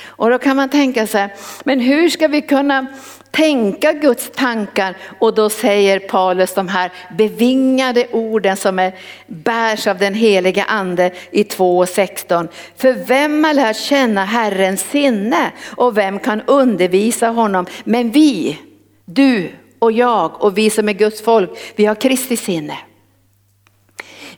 [0.00, 1.28] Och då kan man tänka sig,
[1.64, 2.86] men hur ska vi kunna
[3.30, 4.96] tänka Guds tankar?
[5.18, 8.94] Och då säger Paulus de här bevingade orden som är,
[9.26, 12.48] bärs av den heliga ande i 2.16.
[12.76, 17.66] För vem har lärt känna Herrens sinne och vem kan undervisa honom?
[17.84, 18.58] Men vi,
[19.04, 22.78] du och jag och vi som är Guds folk, vi har Kristi sinne.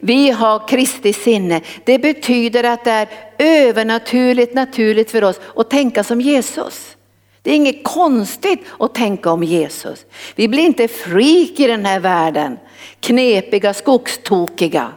[0.04, 1.60] Vi har Kristi sinne.
[1.84, 6.96] Det betyder att det är övernaturligt naturligt för oss att tänka som Jesus.
[7.42, 10.06] Det är inget konstigt att tänka om Jesus.
[10.34, 12.58] Vi blir inte freak i den här världen,
[13.00, 14.92] knepiga, skogstokiga.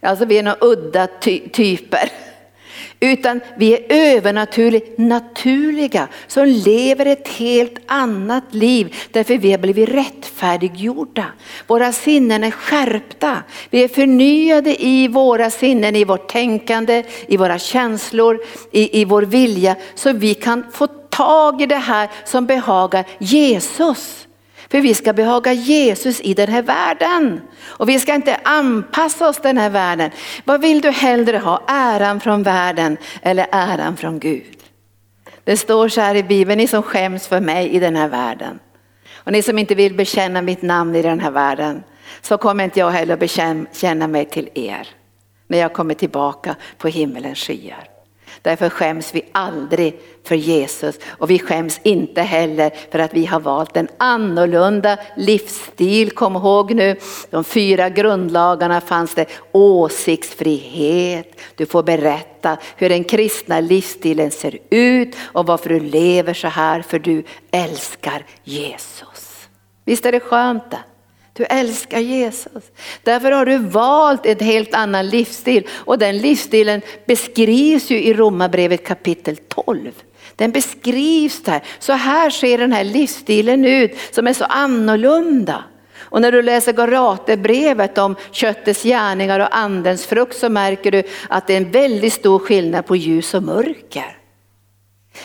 [0.00, 2.10] Alltså vi är några udda ty typer.
[3.00, 9.88] Utan vi är övernaturligt naturliga som lever ett helt annat liv därför vi har blivit
[9.88, 11.26] rättfärdiggjorda.
[11.66, 13.42] Våra sinnen är skärpta.
[13.70, 18.40] Vi är förnyade i våra sinnen, i vårt tänkande, i våra känslor,
[18.72, 24.27] i, i vår vilja så vi kan få tag i det här som behagar Jesus.
[24.70, 27.40] För vi ska behaga Jesus i den här världen.
[27.66, 30.10] Och vi ska inte anpassa oss den här världen.
[30.44, 31.62] Vad vill du hellre ha?
[31.68, 34.56] Äran från världen eller äran från Gud?
[35.44, 38.58] Det står så här i Bibeln, ni som skäms för mig i den här världen.
[39.14, 41.82] Och ni som inte vill bekänna mitt namn i den här världen.
[42.22, 44.88] Så kommer inte jag heller bekänna mig till er.
[45.46, 47.88] När jag kommer tillbaka på himmelens skyar.
[48.42, 53.40] Därför skäms vi aldrig för Jesus och vi skäms inte heller för att vi har
[53.40, 56.10] valt en annorlunda livsstil.
[56.10, 56.96] Kom ihåg nu,
[57.30, 61.40] de fyra grundlagarna fanns det åsiktsfrihet.
[61.54, 66.82] Du får berätta hur den kristna livsstilen ser ut och varför du lever så här
[66.82, 69.48] för du älskar Jesus.
[69.84, 70.78] Visst är det skönt det?
[71.38, 72.64] Du älskar Jesus.
[73.02, 78.86] Därför har du valt en helt annan livsstil och den livsstilen beskrivs ju i Romarbrevet
[78.86, 79.92] kapitel 12.
[80.36, 81.62] Den beskrivs där.
[81.78, 85.64] Så här ser den här livsstilen ut som är så annorlunda.
[85.98, 91.46] Och när du läser Galaterbrevet om köttets gärningar och andens frukt så märker du att
[91.46, 94.17] det är en väldigt stor skillnad på ljus och mörker.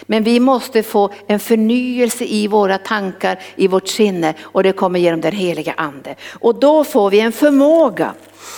[0.01, 4.99] Men vi måste få en förnyelse i våra tankar, i vårt sinne och det kommer
[4.99, 6.15] genom den heliga ande.
[6.39, 8.13] Och då får vi en förmåga.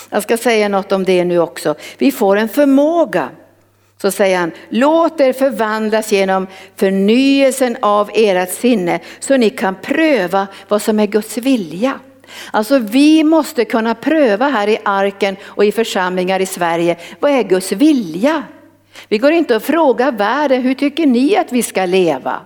[0.09, 1.75] Jag ska säga något om det nu också.
[1.97, 3.29] Vi får en förmåga.
[4.01, 10.47] Så säger han, låt er förvandlas genom förnyelsen av ert sinne så ni kan pröva
[10.67, 11.99] vad som är Guds vilja.
[12.51, 17.43] Alltså vi måste kunna pröva här i arken och i församlingar i Sverige, vad är
[17.43, 18.43] Guds vilja?
[19.07, 22.41] Vi går inte och frågar världen, hur tycker ni att vi ska leva?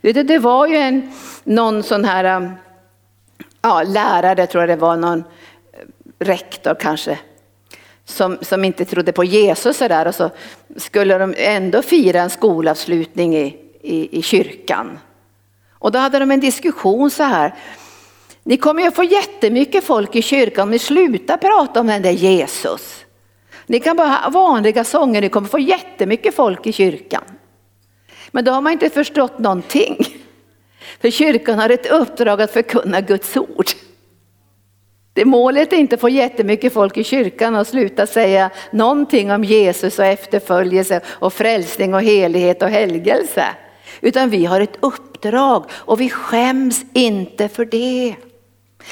[0.00, 1.12] Det var ju en,
[1.44, 2.52] någon sån här um,
[3.62, 5.24] ja, lärare, tror jag det var, någon eh,
[6.18, 7.18] rektor kanske,
[8.04, 10.30] som, som inte trodde på Jesus sådär och så
[10.76, 14.98] skulle de ändå fira en skolavslutning i, i, i kyrkan.
[15.72, 17.54] Och då hade de en diskussion så här,
[18.42, 22.10] ni kommer ju få jättemycket folk i kyrkan om ni slutar prata om den där
[22.10, 23.04] Jesus.
[23.70, 27.22] Ni kan bara ha vanliga sånger, ni kommer få jättemycket folk i kyrkan.
[28.30, 29.96] Men då har man inte förstått någonting.
[31.00, 33.66] För kyrkan har ett uppdrag att förkunna Guds ord.
[35.12, 39.44] Det målet är inte att få jättemycket folk i kyrkan och sluta säga någonting om
[39.44, 43.44] Jesus och efterföljelse och frälsning och helighet och helgelse.
[44.00, 48.14] Utan vi har ett uppdrag och vi skäms inte för det.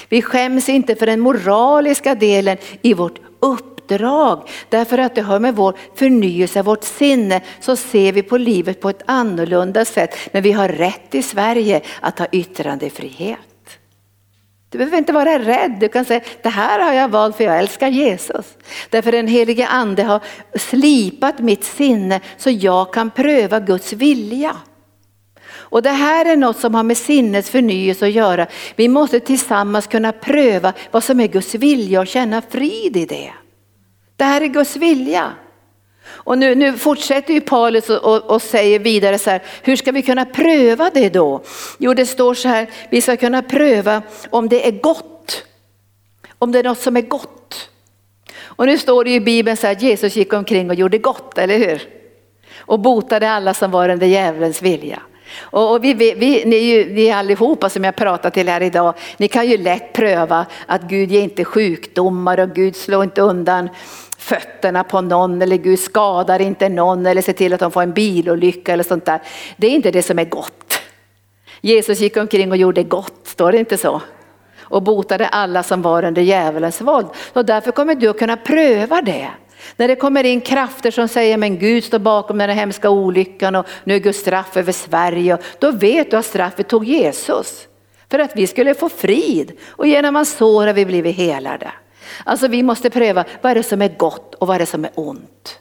[0.09, 4.49] Vi skäms inte för den moraliska delen i vårt uppdrag uppdrag.
[4.69, 8.91] Därför att det har med vår förnyelse, vårt sinne, så ser vi på livet på
[8.91, 10.15] ett annorlunda sätt.
[10.33, 13.39] Men vi har rätt i Sverige att ha yttrandefrihet.
[14.71, 17.59] Du behöver inte vara rädd, du kan säga det här har jag valt för jag
[17.59, 18.47] älskar Jesus.
[18.91, 20.21] Därför den helige ande har
[20.55, 24.57] slipat mitt sinne så jag kan pröva Guds vilja.
[25.71, 28.47] Och det här är något som har med sinnets förnyelse att göra.
[28.77, 33.33] Vi måste tillsammans kunna pröva vad som är Guds vilja och känna frid i det.
[34.19, 35.33] Det här är Guds vilja.
[36.09, 39.93] Och nu, nu fortsätter ju Paulus och, och, och, säger vidare så här, hur ska
[39.93, 41.43] vi kunna pröva det då?
[41.79, 45.45] Jo det står så här, vi ska kunna pröva om det är gott.
[46.39, 47.71] Om det är något som är gott.
[48.41, 51.59] Och nu står det i Bibeln så här Jesus gick omkring och gjorde gott, eller
[51.59, 51.83] hur?
[52.59, 55.03] Och botade alla som var under djävulens vilja.
[55.41, 59.49] Och vi, vi, ni, ju, ni allihopa som jag pratar till här idag, ni kan
[59.49, 63.69] ju lätt pröva att Gud ger inte sjukdomar och Gud slår inte undan
[64.19, 67.93] fötterna på någon eller Gud skadar inte någon eller ser till att de får en
[67.93, 69.21] bilolycka eller sånt där.
[69.57, 70.81] Det är inte det som är gott.
[71.61, 74.03] Jesus gick omkring och gjorde gott, står det inte så?
[74.61, 77.07] Och botade alla som var under djävulens våld.
[77.33, 79.29] Och därför kommer du att kunna pröva det.
[79.77, 83.55] När det kommer in krafter som säger men Gud står bakom den här hemska olyckan
[83.55, 85.39] och nu är Guds straff över Sverige.
[85.59, 87.69] Då vet du att straffet tog Jesus.
[88.11, 91.71] För att vi skulle få frid och genom hans sår har vi blivit helade.
[92.25, 94.85] Alltså vi måste pröva vad är det som är gott och vad är det som
[94.85, 95.59] är ont.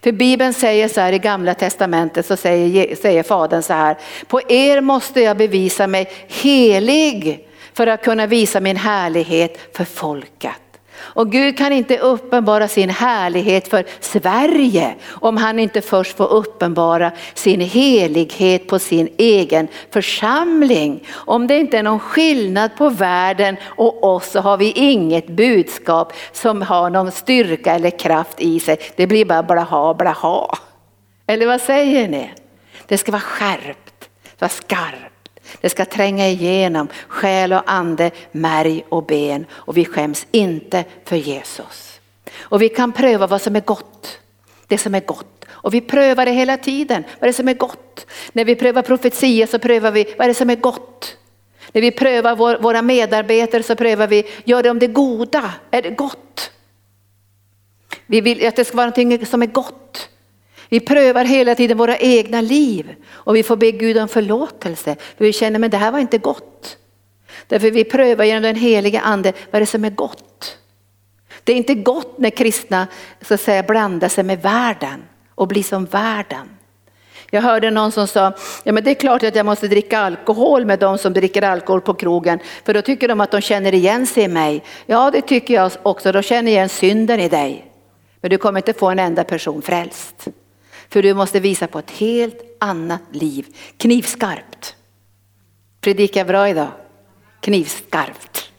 [0.00, 4.40] För Bibeln säger så här i gamla testamentet så säger, säger Fadern så här, på
[4.48, 10.67] er måste jag bevisa mig helig för att kunna visa min härlighet för folket.
[11.00, 17.12] Och Gud kan inte uppenbara sin härlighet för Sverige om han inte först får uppenbara
[17.34, 21.06] sin helighet på sin egen församling.
[21.12, 26.12] Om det inte är någon skillnad på världen och oss så har vi inget budskap
[26.32, 28.78] som har någon styrka eller kraft i sig.
[28.96, 30.58] Det blir bara blaha blaha.
[31.26, 32.30] Eller vad säger ni?
[32.86, 35.17] Det ska vara skärpt, vara skarpt.
[35.60, 41.16] Det ska tränga igenom själ och ande, märg och ben och vi skäms inte för
[41.16, 42.00] Jesus.
[42.38, 44.18] Och vi kan pröva vad som är gott,
[44.66, 45.44] det som är gott.
[45.48, 48.06] Och vi prövar det hela tiden, vad är det som är gott?
[48.32, 51.16] När vi prövar profetia så prövar vi, vad är det som är gott?
[51.72, 55.90] När vi prövar vår, våra medarbetare så prövar vi, gör de det goda, är det
[55.90, 56.50] gott?
[58.06, 60.08] Vi vill att det ska vara någonting som är gott.
[60.68, 64.96] Vi prövar hela tiden våra egna liv och vi får be Gud om förlåtelse.
[65.16, 66.76] För vi känner att det här var inte gott.
[67.46, 70.58] Därför vi prövar genom den heliga ande vad är det som är gott.
[71.44, 72.86] Det är inte gott när kristna
[73.20, 75.02] så att säga, blandar sig med världen
[75.34, 76.48] och blir som världen.
[77.30, 78.32] Jag hörde någon som sa,
[78.64, 81.80] ja men det är klart att jag måste dricka alkohol med de som dricker alkohol
[81.80, 84.64] på krogen, för då tycker de att de känner igen sig i mig.
[84.86, 87.72] Ja det tycker jag också, de känner igen synden i dig.
[88.20, 90.28] Men du kommer inte få en enda person frälst.
[90.90, 94.76] För du måste visa på ett helt annat liv, knivskarpt.
[95.80, 96.68] Predikar bra idag,
[97.40, 98.50] knivskarpt.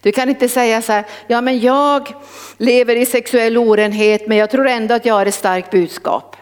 [0.00, 2.14] Du kan inte säga så här, ja men jag
[2.58, 6.36] lever i sexuell orenhet men jag tror ändå att jag har ett starkt budskap.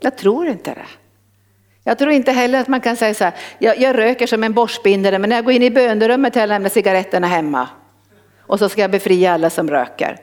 [0.00, 0.86] Jag tror inte det.
[1.84, 4.52] Jag tror inte heller att man kan säga så här, jag, jag röker som en
[4.52, 7.68] borstbindare men när jag går in i bönerummet jag lämnat cigaretterna hemma.
[8.38, 10.18] Och så ska jag befria alla som röker.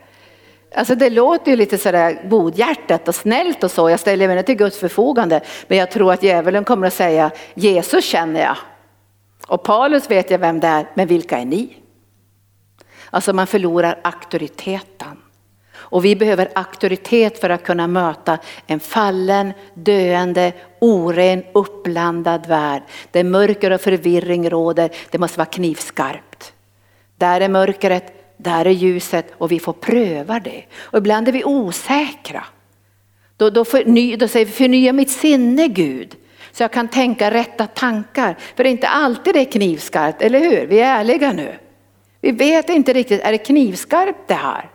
[0.75, 4.55] Alltså det låter ju lite sådär godhjärtat och snällt och så, jag ställer mig till
[4.55, 5.41] Guds förfogande.
[5.67, 8.57] Men jag tror att djävulen kommer att säga, Jesus känner jag.
[9.47, 11.77] Och Paulus vet jag vem det är, men vilka är ni?
[13.09, 15.17] Alltså man förlorar auktoriteten.
[15.75, 22.83] Och vi behöver auktoritet för att kunna möta en fallen, döende, oren, uppblandad värld.
[23.11, 26.53] Där mörker och förvirring råder, det måste vara knivskarpt.
[27.17, 30.63] Där är mörkret, där är ljuset och vi får pröva det.
[30.79, 32.43] Och ibland är vi osäkra.
[33.37, 36.15] Då, då, förny, då säger vi förnya mitt sinne Gud.
[36.51, 38.37] Så jag kan tänka rätta tankar.
[38.55, 40.67] För det är inte alltid det är knivskarpt, eller hur?
[40.67, 41.55] Vi är ärliga nu.
[42.21, 44.69] Vi vet inte riktigt, är det knivskarpt det här?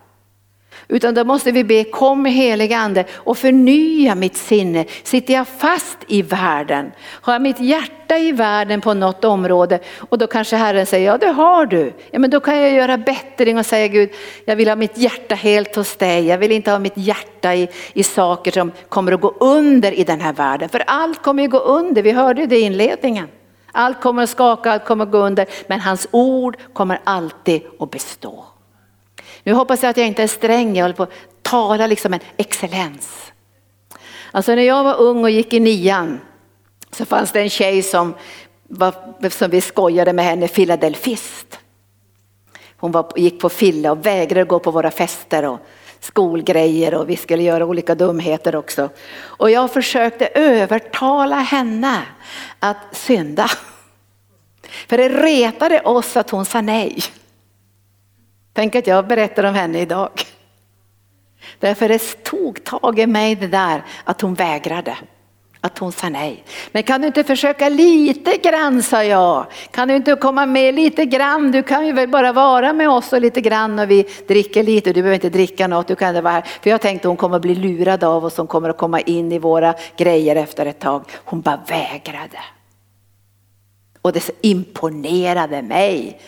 [0.89, 4.85] Utan då måste vi be, kom helige ande och förnya mitt sinne.
[5.03, 6.93] Sitter jag fast i världen?
[7.03, 9.79] Har jag mitt hjärta i världen på något område?
[9.99, 11.93] Och då kanske Herren säger, ja det har du.
[12.11, 14.11] Ja men då kan jag göra bättring och säga Gud,
[14.45, 16.27] jag vill ha mitt hjärta helt hos dig.
[16.27, 20.05] Jag vill inte ha mitt hjärta i, i saker som kommer att gå under i
[20.05, 20.69] den här världen.
[20.69, 23.29] För allt kommer ju gå under, vi hörde det i inledningen.
[23.73, 27.91] Allt kommer att skaka, allt kommer att gå under, men hans ord kommer alltid att
[27.91, 28.45] bestå.
[29.45, 32.21] Nu hoppas jag att jag inte är sträng, jag håller på att tala liksom en
[32.37, 33.33] excellens.
[34.31, 36.21] Alltså när jag var ung och gick i nian
[36.91, 38.15] så fanns det en tjej som,
[38.69, 38.95] var,
[39.31, 41.59] som vi skojade med henne, filadelfist.
[42.77, 45.59] Hon var, gick på filla och vägrade gå på våra fester och
[46.01, 48.89] skolgrejer och vi skulle göra olika dumheter också.
[49.17, 52.03] Och jag försökte övertala henne
[52.59, 53.51] att synda.
[54.89, 56.99] För det retade oss att hon sa nej.
[58.55, 60.11] Tänk att jag berättar om henne idag.
[61.59, 64.97] Därför det tog tag i mig det där att hon vägrade.
[65.61, 66.45] Att hon sa nej.
[66.73, 69.47] Men kan du inte försöka lite grann sa jag.
[69.71, 71.53] Kan du inte komma med lite grann?
[71.53, 74.93] Du kan ju väl bara vara med oss och lite grann och vi dricker lite.
[74.93, 75.89] Du behöver inte dricka något.
[75.89, 76.45] Du kan vara här.
[76.63, 78.37] För jag tänkte hon kommer bli lurad av oss.
[78.37, 81.05] Hon kommer att komma in i våra grejer efter ett tag.
[81.15, 82.39] Hon bara vägrade.
[84.03, 86.21] Och det imponerade mig.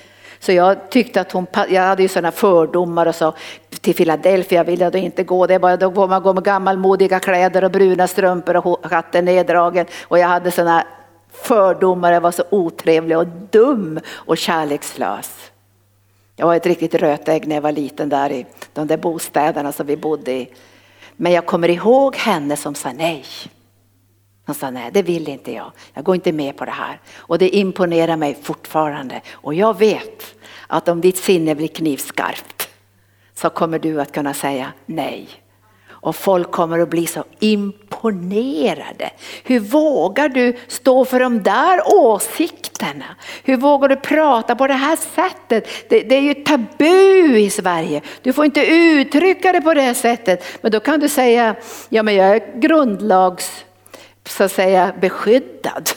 [0.46, 3.34] Så jag tyckte att hon, jag hade ju sådana fördomar och sa
[3.80, 5.46] till Philadelphia vill jag då inte gå.
[5.46, 9.24] Det är bara då får man gå med gammalmodiga kläder och bruna strumpor och hatten
[9.24, 9.86] neddragen.
[10.02, 10.86] Och jag hade sådana
[11.32, 15.50] fördomar, jag var så otrevlig och dum och kärlekslös.
[16.36, 19.86] Jag var ett riktigt rötägg när jag var liten där i de där bostäderna som
[19.86, 20.48] vi bodde i.
[21.16, 23.24] Men jag kommer ihåg henne som sa nej.
[24.46, 25.72] Hon sa nej, det vill inte jag.
[25.94, 27.00] Jag går inte med på det här.
[27.16, 29.20] Och det imponerar mig fortfarande.
[29.32, 30.35] Och jag vet
[30.66, 32.68] att om ditt sinne blir knivskarpt
[33.34, 35.28] så kommer du att kunna säga nej.
[36.06, 39.10] Och folk kommer att bli så imponerade.
[39.44, 43.04] Hur vågar du stå för de där åsikterna?
[43.44, 45.68] Hur vågar du prata på det här sättet?
[45.88, 48.02] Det, det, är ju tabu i Sverige.
[48.22, 50.44] Du får inte uttrycka det på det sättet.
[50.60, 51.54] Men då kan du säga,
[51.88, 53.64] ja men jag är grundlags
[54.24, 55.90] så att säga beskyddad.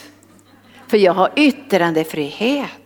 [0.88, 2.79] För jag har yttrandefrihet.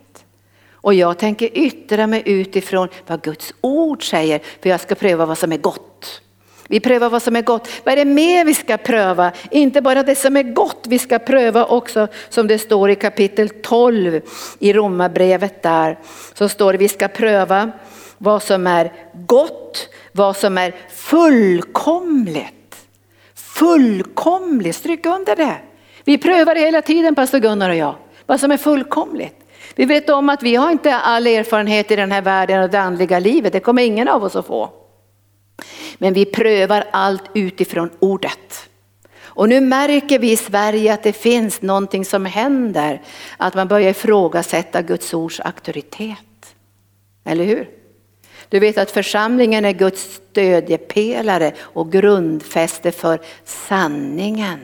[0.85, 5.37] Och jag tänker yttra mig utifrån vad Guds ord säger för jag ska pröva vad
[5.37, 6.21] som är gott.
[6.67, 7.69] Vi prövar vad som är gott.
[7.83, 9.31] Vad är det mer vi ska pröva?
[9.51, 13.49] Inte bara det som är gott, vi ska pröva också som det står i kapitel
[13.49, 14.21] 12
[14.59, 15.99] i Romarbrevet där.
[16.33, 17.71] Så står det vi ska pröva
[18.17, 22.75] vad som är gott, vad som är fullkomligt.
[23.35, 25.55] Fullkomligt, stryk under det.
[26.03, 29.44] Vi prövar det hela tiden pastor Gunnar och jag, vad som är fullkomligt.
[29.75, 32.79] Vi vet om att vi har inte all erfarenhet i den här världen och det
[32.79, 34.69] andliga livet, det kommer ingen av oss att få.
[35.97, 38.69] Men vi prövar allt utifrån ordet.
[39.23, 43.01] Och nu märker vi i Sverige att det finns någonting som händer,
[43.37, 46.55] att man börjar ifrågasätta Guds ords auktoritet.
[47.23, 47.69] Eller hur?
[48.49, 54.59] Du vet att församlingen är Guds stödjepelare och grundfäste för sanningen.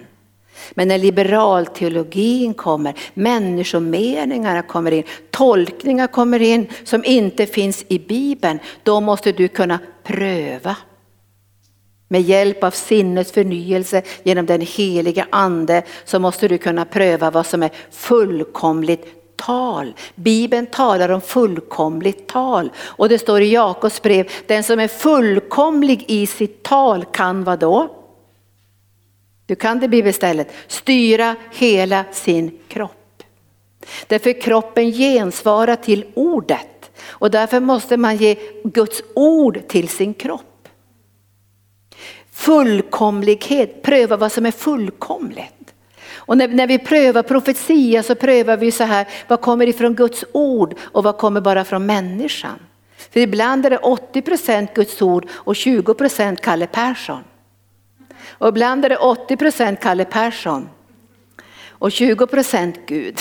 [0.71, 8.59] Men när liberalteologin kommer, människomeningarna kommer in, tolkningar kommer in som inte finns i Bibeln,
[8.83, 10.75] då måste du kunna pröva.
[12.07, 17.45] Med hjälp av sinnets förnyelse genom den heliga ande så måste du kunna pröva vad
[17.45, 19.05] som är fullkomligt
[19.35, 19.93] tal.
[20.15, 26.05] Bibeln talar om fullkomligt tal och det står i Jakobs brev, den som är fullkomlig
[26.07, 28.00] i sitt tal kan vad då?
[29.51, 33.23] Du kan det bibelstället, styra hela sin kropp.
[34.07, 40.67] Därför kroppen gensvarar till ordet och därför måste man ge Guds ord till sin kropp.
[42.31, 45.73] Fullkomlighet, pröva vad som är fullkomligt.
[46.13, 50.25] Och när, när vi prövar profetia så prövar vi så här, vad kommer ifrån Guds
[50.31, 52.59] ord och vad kommer bara från människan?
[53.13, 57.23] För ibland är det 80 Guds ord och 20 Kalle Persson.
[58.29, 60.69] Och ibland är det 80 procent Kalle Persson
[61.69, 63.19] och 20 procent Gud.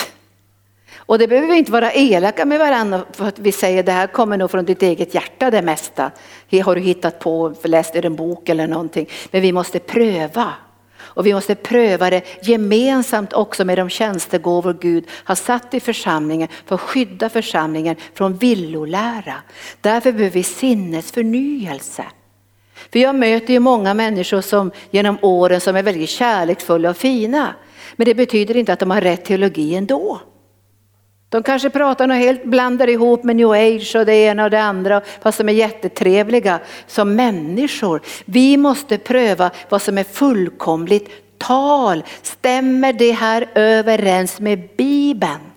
[0.97, 4.07] Och det behöver vi inte vara elaka med varandra för att vi säger det här
[4.07, 6.11] kommer nog från ditt eget hjärta det mesta.
[6.65, 9.09] Har du hittat på, läst ur en bok eller någonting.
[9.31, 10.53] Men vi måste pröva.
[10.99, 16.49] Och vi måste pröva det gemensamt också med de tjänstegåvor Gud har satt i församlingen
[16.67, 19.35] för att skydda församlingen från villolära.
[19.81, 22.05] Därför behöver vi sinnesförnyelse.
[22.93, 27.55] För jag möter ju många människor som genom åren som är väldigt kärleksfulla och fina.
[27.97, 30.21] Men det betyder inte att de har rätt teologi ändå.
[31.29, 34.63] De kanske pratar och helt, blandar ihop med new age och det ena och det
[34.63, 38.01] andra fast de är jättetrevliga som människor.
[38.25, 42.05] Vi måste pröva vad som är fullkomligt tal.
[42.23, 45.50] Stämmer det här överens med Bibeln?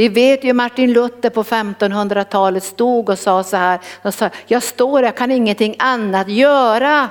[0.00, 3.80] Vi vet ju Martin Luther på 1500-talet stod och sa så här,
[4.10, 7.08] sa, jag står, jag kan ingenting annat göra.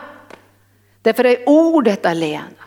[1.02, 2.64] Därför är ordet alena.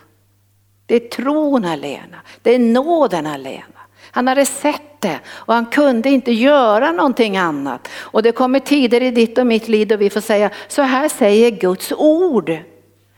[0.86, 3.80] Det är tron alena, det är nåden alena.
[4.10, 7.88] Han hade sett det och han kunde inte göra någonting annat.
[7.94, 11.08] Och det kommer tider i ditt och mitt liv då vi får säga, så här
[11.08, 12.56] säger Guds ord.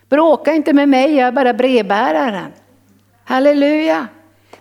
[0.08, 2.52] Bråka inte med mig, jag är bara brevbäraren.
[3.24, 4.08] Halleluja.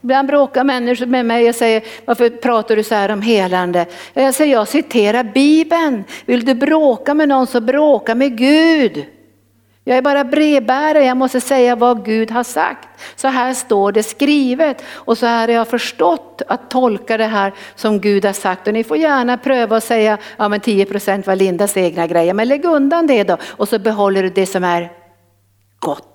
[0.04, 3.86] Ibland bråkar människor med mig och säger, varför pratar du så här om helande?
[4.14, 6.04] Jag säger, jag citerar Bibeln.
[6.26, 9.06] Vill du bråka med någon så bråka med Gud.
[9.84, 12.90] Jag är bara brevbärare, jag måste säga vad Gud har sagt.
[13.16, 17.54] Så här står det skrivet och så här har jag förstått att tolka det här
[17.76, 18.68] som Gud har sagt.
[18.68, 22.34] Och ni får gärna pröva och säga, ja men 10 procent var Lindas egna grejer,
[22.34, 24.92] men lägg undan det då och så behåller du det som är
[25.80, 26.13] gott.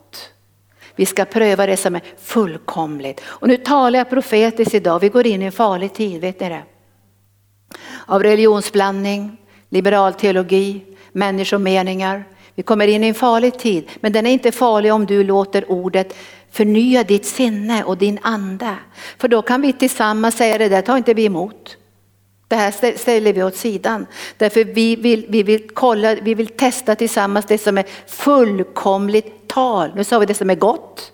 [0.98, 3.20] Vi ska pröva det som är fullkomligt.
[3.24, 6.48] Och nu talar jag profetiskt idag, vi går in i en farlig tid, vet ni
[6.48, 6.62] det?
[8.06, 9.36] Av religionsblandning,
[9.68, 12.24] liberal teologi, människomeningar.
[12.54, 15.70] Vi kommer in i en farlig tid, men den är inte farlig om du låter
[15.70, 16.16] ordet
[16.50, 18.74] förnya ditt sinne och din ande.
[19.18, 21.76] För då kan vi tillsammans säga det där tar inte vi emot.
[22.48, 24.06] Det här ställer vi åt sidan.
[24.36, 29.90] Därför vi vill, vi vill kolla, vi vill testa tillsammans det som är fullkomligt tal.
[29.94, 31.12] Nu sa vi det som är gott.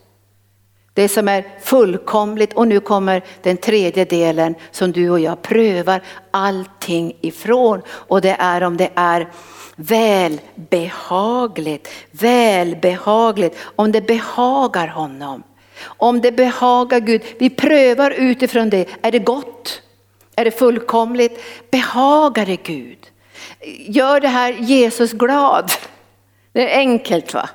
[0.95, 6.01] Det som är fullkomligt och nu kommer den tredje delen som du och jag prövar
[6.31, 7.83] allting ifrån.
[7.89, 9.29] Och det är om det är
[9.77, 15.43] välbehagligt, välbehagligt, om det behagar honom.
[15.85, 19.81] Om det behagar Gud, vi prövar utifrån det, är det gott?
[20.37, 21.43] Är det fullkomligt?
[21.71, 22.99] Behagar det Gud?
[23.79, 25.73] Gör det här Jesus glad?
[26.53, 27.49] Det är enkelt va?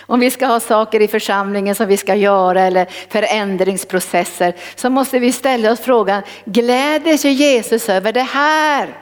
[0.00, 5.18] Om vi ska ha saker i församlingen som vi ska göra eller förändringsprocesser så måste
[5.18, 8.98] vi ställa oss frågan, gläder sig Jesus över det här?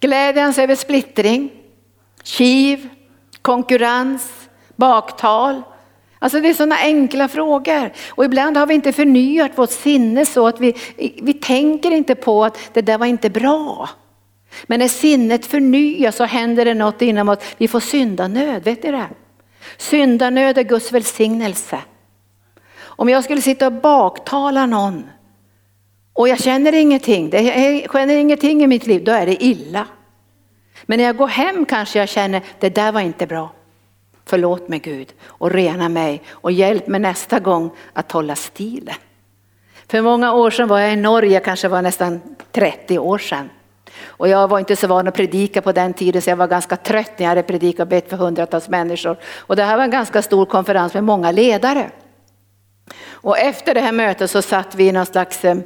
[0.00, 1.50] Gläder han sig över splittring,
[2.22, 2.88] kiv,
[3.42, 4.30] konkurrens,
[4.76, 5.62] baktal?
[6.18, 7.92] Alltså det är sådana enkla frågor.
[8.10, 10.74] Och ibland har vi inte förnyat vårt sinne så att vi,
[11.22, 13.88] vi tänker inte på att det där var inte bra.
[14.66, 17.38] Men när sinnet förnyas så händer det något inom oss.
[17.58, 19.08] Vi får syndanöd, vet ni det?
[19.76, 21.78] Syndanöd är Guds välsignelse.
[22.80, 25.04] Om jag skulle sitta och baktala någon
[26.12, 29.86] och jag känner ingenting, det känner ingenting i mitt liv, då är det illa.
[30.86, 33.50] Men när jag går hem kanske jag känner, det där var inte bra.
[34.28, 38.94] Förlåt mig Gud och rena mig och hjälp mig nästa gång att hålla stilen.
[39.88, 42.20] För många år sedan var jag i Norge, kanske var nästan
[42.52, 43.50] 30 år sedan.
[44.04, 46.76] Och jag var inte så van att predika på den tiden så jag var ganska
[46.76, 49.16] trött när jag hade predikat och bett för hundratals människor.
[49.36, 51.90] Och det här var en ganska stor konferens med många ledare.
[53.10, 55.56] Och efter det här mötet så satt vi i någon slags fik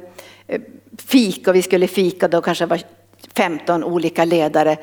[0.97, 2.79] fika och vi skulle fika då kanske var
[3.35, 4.77] 15 olika ledare.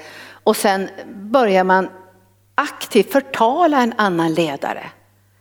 [0.45, 1.89] Och sen börjar man
[2.61, 4.91] aktivt förtala en annan ledare.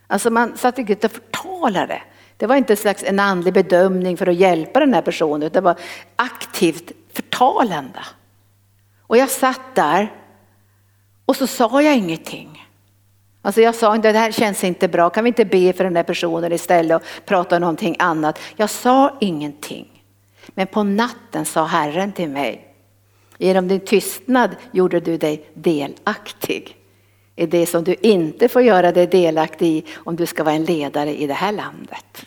[0.06, 2.02] Alltså man satt inte och förtalade.
[2.36, 5.62] Det var inte en slags en andlig bedömning för att hjälpa den här personen, utan
[5.62, 5.78] det var
[6.16, 8.00] aktivt förtalande.
[9.02, 10.12] Och jag satt där
[11.26, 12.66] och så sa jag ingenting.
[13.42, 15.96] Alltså jag sa inte, det här känns inte bra, kan vi inte be för den
[15.96, 18.38] här personen istället och prata om någonting annat.
[18.56, 20.04] Jag sa ingenting.
[20.48, 22.74] Men på natten sa Herren till mig,
[23.38, 26.79] genom din tystnad gjorde du dig delaktig
[27.40, 30.64] i det som du inte får göra dig delaktig i om du ska vara en
[30.64, 32.26] ledare i det här landet.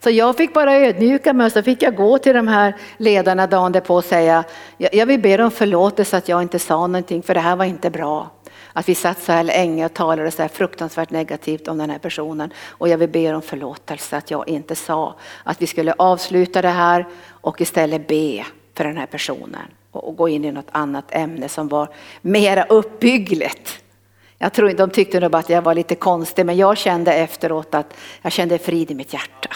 [0.00, 3.46] Så jag fick bara ödmjuka mig och så fick jag gå till de här ledarna
[3.46, 4.44] dagen därpå och säga,
[4.78, 7.90] jag vill be om förlåtelse att jag inte sa någonting för det här var inte
[7.90, 8.30] bra.
[8.72, 11.98] Att vi satt så här länge och talade så här fruktansvärt negativt om den här
[11.98, 12.52] personen.
[12.66, 16.68] Och jag vill be om förlåtelse att jag inte sa att vi skulle avsluta det
[16.68, 18.44] här och istället be
[18.74, 19.81] för den här personen.
[19.92, 21.88] Och gå in i något annat ämne som var
[22.20, 23.82] mera uppbyggligt.
[24.38, 27.12] Jag tror inte de tyckte nog bara att jag var lite konstig men jag kände
[27.12, 29.48] efteråt att jag kände frid i mitt hjärta.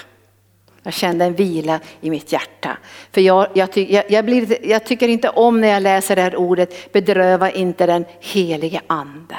[0.83, 2.79] Jag kände en vila i mitt hjärta.
[3.13, 6.23] För jag, jag, ty, jag, jag, blir, jag tycker inte om när jag läser det
[6.23, 9.37] här ordet, bedröva inte den helige ande.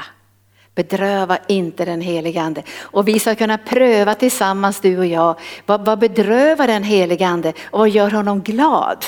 [0.75, 2.63] Bedröva inte den helige ande.
[2.81, 7.53] Och vi ska kunna pröva tillsammans du och jag, vad, vad bedrövar den helige ande
[7.71, 9.05] och vad gör honom glad?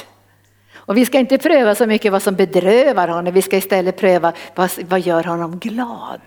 [0.90, 4.34] Och vi ska inte pröva så mycket vad som bedrövar honom, vi ska istället pröva
[4.56, 6.22] vad, vad gör honom glad.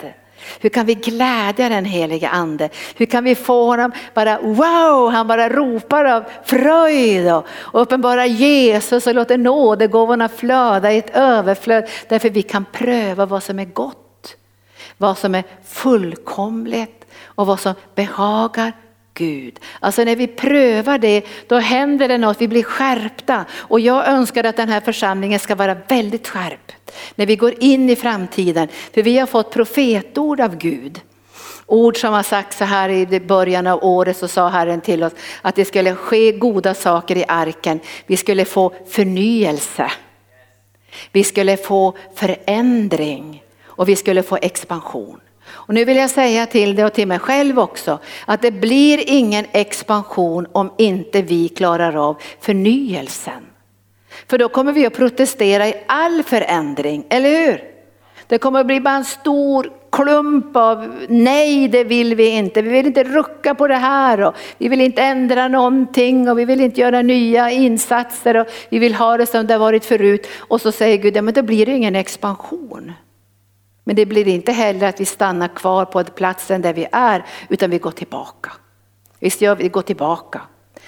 [0.61, 2.69] Hur kan vi glädja den helige ande?
[2.97, 9.07] Hur kan vi få honom bara wow, han bara ropar av fröjd och, uppenbara Jesus
[9.07, 11.89] och låter nådegåvorna flöda i ett överflöd.
[12.09, 14.37] Därför vi kan pröva vad som är gott,
[14.97, 18.73] vad som är fullkomligt och vad som behagar
[19.15, 19.61] Gud.
[19.81, 23.45] Alltså när vi prövar det, då händer det något, vi blir skärpta.
[23.53, 27.91] Och jag önskar att den här församlingen ska vara väldigt skärpt när vi går in
[27.91, 28.69] i framtiden.
[28.95, 31.01] För vi har fått profetord av Gud.
[31.67, 35.13] Ord som har sagt så här i början av året så sa Herren till oss
[35.43, 37.81] att det skulle ske goda saker i arken.
[38.07, 39.93] Vi skulle få förnyelse.
[41.13, 45.21] Vi skulle få förändring och vi skulle få expansion.
[45.53, 49.01] Och nu vill jag säga till dig och till mig själv också att det blir
[49.07, 53.47] ingen expansion om inte vi klarar av förnyelsen.
[54.29, 57.61] För då kommer vi att protestera i all förändring, eller hur?
[58.27, 62.63] Det kommer att bli bara en stor klump av nej, det vill vi inte.
[62.63, 66.45] Vi vill inte rucka på det här och vi vill inte ändra någonting och vi
[66.45, 70.27] vill inte göra nya insatser och vi vill ha det som det har varit förut.
[70.39, 72.93] Och så säger Gud, ja men då blir det ingen expansion.
[73.85, 77.71] Men det blir inte heller att vi stannar kvar på platsen där vi är, utan
[77.71, 78.53] vi går tillbaka.
[79.19, 80.41] Visst gör vi, vi går tillbaka.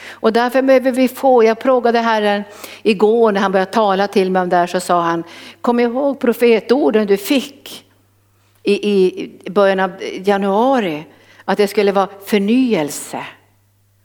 [0.08, 2.42] Och därför behöver vi få, jag frågade Herren
[2.82, 5.24] igår när han började tala till mig om det här så sa han,
[5.60, 7.84] kom ihåg profetorden du fick
[8.62, 9.90] i, i början av
[10.24, 11.06] januari,
[11.44, 13.26] att det skulle vara förnyelse.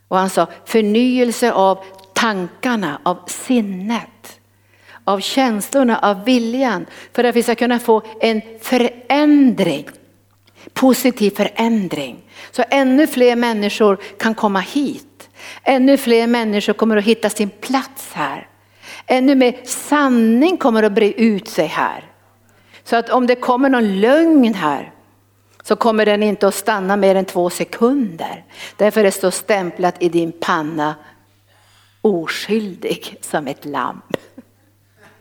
[0.08, 1.84] Och han sa förnyelse av
[2.14, 4.39] tankarna, av sinnet
[5.10, 6.86] av känslorna, av viljan.
[7.14, 9.90] För att vi ska kunna få en förändring,
[10.74, 12.18] positiv förändring.
[12.52, 15.30] Så ännu fler människor kan komma hit.
[15.64, 18.48] Ännu fler människor kommer att hitta sin plats här.
[19.06, 22.04] Ännu mer sanning kommer att bre ut sig här.
[22.84, 24.92] Så att om det kommer någon lögn här
[25.64, 28.44] så kommer den inte att stanna mer än två sekunder.
[28.78, 30.96] Därför det står stämplat i din panna
[32.02, 34.02] oskyldig som ett lamm.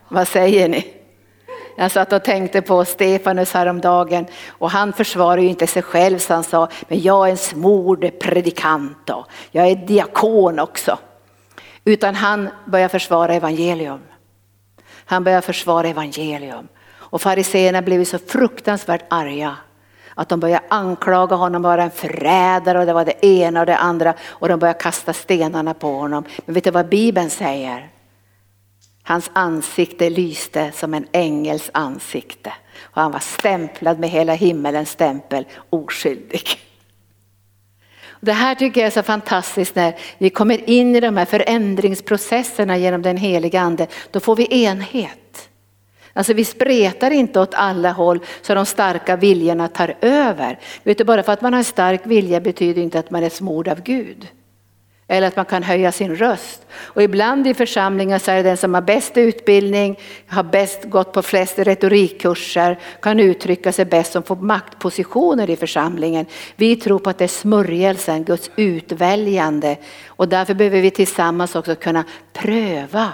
[0.08, 0.94] Vad säger ni?
[1.76, 6.34] Jag satt och tänkte på Stefanus häromdagen och han försvarar ju inte sig själv så
[6.34, 10.98] han sa, men jag är en smord predikant och jag är diakon också.
[11.84, 14.00] Utan han börjar försvara evangelium.
[15.04, 16.68] Han börjar försvara evangelium.
[16.94, 19.56] Och fariseerna blev så fruktansvärt arga
[20.14, 23.76] Att de började anklaga honom vara en förrädare och det var det ena och det
[23.76, 26.24] andra och de började kasta stenarna på honom.
[26.44, 27.90] Men vet du vad Bibeln säger?
[29.08, 35.44] Hans ansikte lyste som en ängels ansikte och han var stämplad med hela himmelens stämpel,
[35.70, 36.42] oskyldig.
[38.20, 42.76] Det här tycker jag är så fantastiskt när vi kommer in i de här förändringsprocesserna
[42.76, 43.86] genom den heliga ande.
[44.10, 45.48] Då får vi enhet.
[46.12, 50.58] Alltså vi spretar inte åt alla håll så de starka viljorna tar över.
[50.82, 53.30] Vet du, bara för att man har en stark vilja betyder inte att man är
[53.30, 54.28] smord av Gud.
[55.08, 56.66] Eller att man kan höja sin röst.
[56.72, 61.12] Och ibland i församlingar så är det den som har bäst utbildning, har bäst gått
[61.12, 66.26] på flest retorikkurser, kan uttrycka sig bäst som får maktpositioner i församlingen.
[66.56, 69.76] Vi tror på att det är smörjelsen, Guds utväljande.
[70.06, 73.12] Och därför behöver vi tillsammans också kunna pröva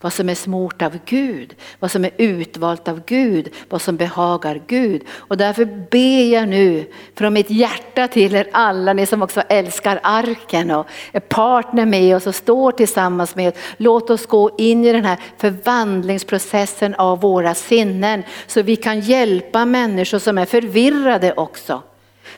[0.00, 4.62] vad som är smort av Gud, vad som är utvalt av Gud, vad som behagar
[4.66, 5.02] Gud.
[5.10, 6.84] Och därför ber jag nu
[7.14, 12.16] från mitt hjärta till er alla, ni som också älskar arken och är partner med
[12.16, 13.60] oss och står tillsammans med oss.
[13.76, 19.64] Låt oss gå in i den här förvandlingsprocessen av våra sinnen så vi kan hjälpa
[19.64, 21.82] människor som är förvirrade också.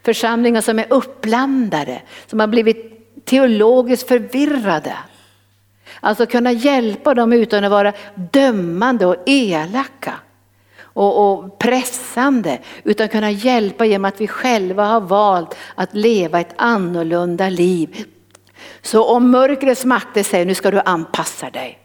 [0.02, 2.90] Församlingar som är uppblandade, som har blivit
[3.24, 4.94] teologiskt förvirrade.
[6.00, 10.14] Alltså kunna hjälpa dem utan att vara dömande och elaka
[10.82, 12.58] och, och pressande.
[12.84, 18.04] Utan kunna hjälpa genom att vi själva har valt att leva ett annorlunda liv.
[18.82, 21.79] Så om mörkrets makter säger nu ska du anpassa dig.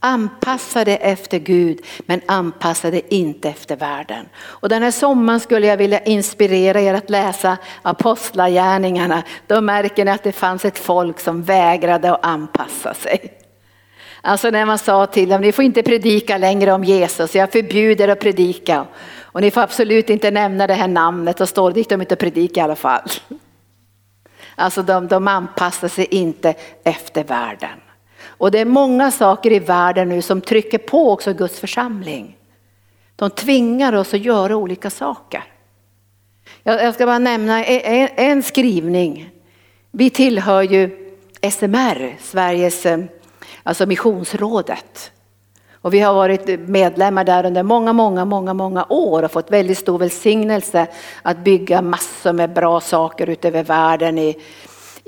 [0.00, 4.28] Anpassade efter Gud men anpassade inte efter världen.
[4.38, 9.22] Och den här sommaren skulle jag vilja inspirera er att läsa apostlagärningarna.
[9.46, 13.38] Då märker ni att det fanns ett folk som vägrade att anpassa sig.
[14.20, 18.08] Alltså när man sa till dem, ni får inte predika längre om Jesus, jag förbjuder
[18.08, 18.86] att predika.
[19.22, 22.60] Och ni får absolut inte nämna det här namnet och stå dit de inte predika
[22.60, 23.08] i alla fall.
[24.54, 27.80] Alltså de, de anpassar sig inte efter världen.
[28.38, 32.36] Och det är många saker i världen nu som trycker på också Guds församling.
[33.16, 35.44] De tvingar oss att göra olika saker.
[36.62, 39.30] Jag, ska bara nämna e, e, en, skrivning.
[39.90, 41.14] Vi tillhör ju
[41.50, 42.98] SMR, Sveriges, eh,
[43.62, 45.12] alltså missionsrådet.
[45.72, 49.78] Och vi har varit medlemmar där under många, många, många, många år och fått väldigt
[49.78, 50.86] stor välsignelse
[51.22, 54.36] att bygga massor med bra saker utöver världen i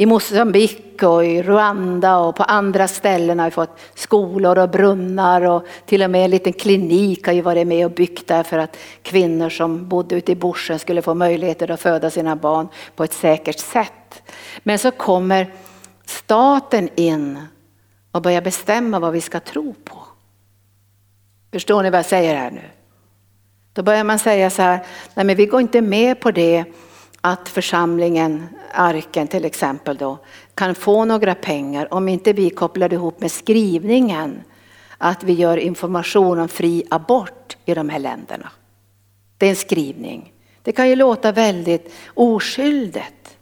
[0.01, 5.42] i Mosambik och i Rwanda och på andra ställen har vi fått skolor och brunnar
[5.42, 8.59] och till och med en liten klinik har ju varit med och byggt där för
[8.59, 13.05] att kvinnor som bodde ute i bushen skulle få möjligheter att föda sina barn på
[13.05, 14.22] ett säkert sätt.
[14.62, 15.55] Men så kommer
[16.05, 17.38] staten in
[18.12, 19.98] och börjar bestämma vad vi ska tro på.
[21.53, 22.64] Förstår ni vad jag säger här nu?
[23.72, 26.64] Då börjar man säga så här, nej men vi går inte med på det
[27.20, 30.18] att församlingen, arken till exempel då,
[30.54, 34.42] kan få några pengar om inte vi kopplar ihop med skrivningen
[34.98, 38.50] att vi gör information om fri abort i de här länderna.
[39.38, 40.32] Det är en skrivning.
[40.62, 43.36] Det kan ju låta väldigt oskyldigt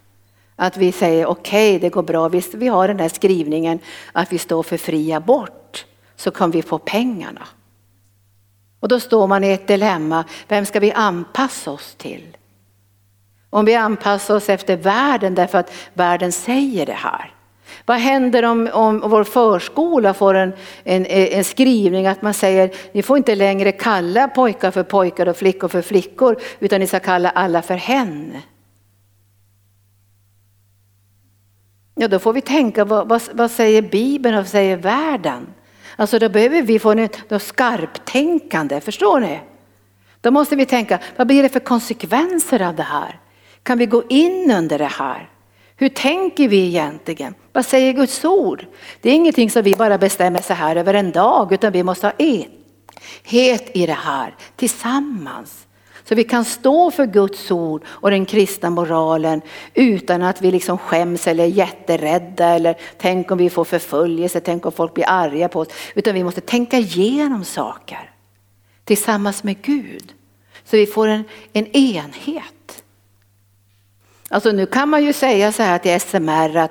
[0.57, 3.79] att vi säger okej, okay, det går bra, visst vi har den här skrivningen
[4.13, 7.49] att vi står för fri abort så kan vi få pengarna.
[8.81, 12.37] Och då står man i ett dilemma, vem ska vi anpassa oss till?
[13.51, 17.35] Om vi anpassar oss efter världen därför att världen säger det här.
[17.87, 20.53] Vad händer om, om vår förskola får en,
[20.85, 25.37] en, en, skrivning att man säger ni får inte längre kalla pojkar för pojkar och
[25.37, 28.37] flickor för flickor utan ni ska kalla alla för hen.
[31.95, 35.47] Ja, då får vi tänka vad, vad, vad säger Bibeln och vad säger världen?
[35.97, 39.41] Alltså då behöver vi få ett skarptänkande, förstår ni?
[40.21, 43.21] Då måste vi tänka, vad blir det för konsekvenser av det här?
[43.69, 45.29] Kan vi gå in under det här?
[45.77, 47.35] Hur tänker vi egentligen?
[47.53, 48.67] Vad säger Guds ord?
[49.01, 52.07] Det är ingenting som vi bara bestämmer så här över en dag utan vi måste
[52.07, 55.67] ha enhet i det här tillsammans.
[56.05, 59.41] Så vi kan stå för Guds ord och den kristna moralen
[59.75, 64.67] utan att vi liksom skäms eller är jätterädda eller tänk om vi får förföljelse, tänk
[64.67, 65.69] om folk blir arga på oss.
[65.95, 68.11] Utan vi måste tänka igenom saker
[68.85, 70.13] tillsammans med Gud.
[70.65, 72.55] Så vi får en, en enhet.
[74.31, 76.71] Alltså nu kan man ju säga så här till SMR att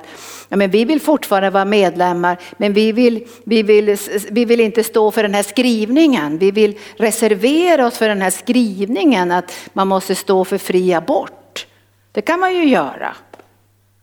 [0.50, 3.98] ja, men vi vill fortfarande vara medlemmar men vi vill, vi, vill,
[4.32, 6.38] vi vill inte stå för den här skrivningen.
[6.38, 11.68] Vi vill reservera oss för den här skrivningen att man måste stå för fri abort.
[12.12, 13.16] Det kan man ju göra.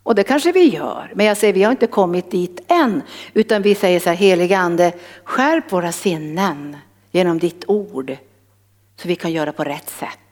[0.02, 1.12] Och det kanske vi gör.
[1.14, 3.02] Men jag säger vi har inte kommit dit än.
[3.34, 4.92] Utan vi säger så här heliga ande
[5.24, 6.76] skärp våra sinnen
[7.10, 8.16] genom ditt ord.
[8.96, 10.23] Så vi kan göra på rätt sätt.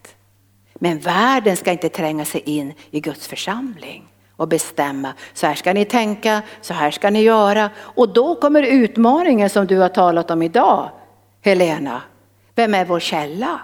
[0.83, 4.05] Men världen ska inte tränga sig in i Guds församling
[4.37, 5.13] och bestämma.
[5.33, 7.71] Så här ska ni tänka, så här ska ni göra.
[7.79, 10.91] Och då kommer utmaningen som du har talat om idag,
[11.41, 12.03] Helena.
[12.55, 13.61] Vem är vår källa?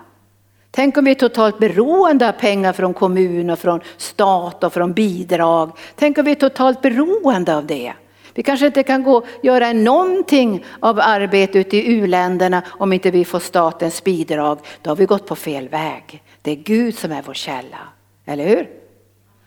[0.70, 4.92] Tänk om vi är totalt beroende av pengar från kommun och från stat och från
[4.92, 5.72] bidrag.
[5.94, 7.92] Tänk om vi är totalt beroende av det.
[8.34, 13.24] Vi kanske inte kan gå göra någonting av arbete ute i uländerna om inte vi
[13.24, 14.58] får statens bidrag.
[14.82, 16.22] Då har vi gått på fel väg.
[16.42, 17.78] Det är Gud som är vår källa,
[18.26, 18.68] eller hur?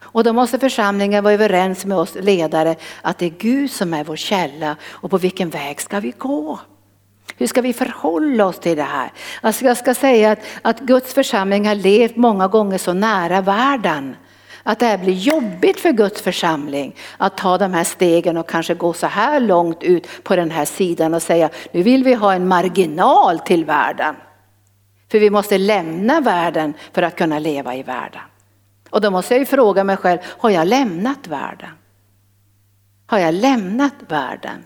[0.03, 4.03] Och då måste församlingen vara överens med oss ledare att det är Gud som är
[4.03, 6.59] vår källa och på vilken väg ska vi gå?
[7.37, 9.11] Hur ska vi förhålla oss till det här?
[9.41, 14.15] Alltså jag ska säga att, att Guds församling har levt många gånger så nära världen
[14.63, 18.73] att det här blir jobbigt för Guds församling att ta de här stegen och kanske
[18.73, 22.33] gå så här långt ut på den här sidan och säga nu vill vi ha
[22.33, 24.15] en marginal till världen.
[25.11, 28.21] För vi måste lämna världen för att kunna leva i världen.
[28.89, 31.69] Och då måste jag ju fråga mig själv, har jag lämnat världen?
[33.05, 34.65] Har jag lämnat världen?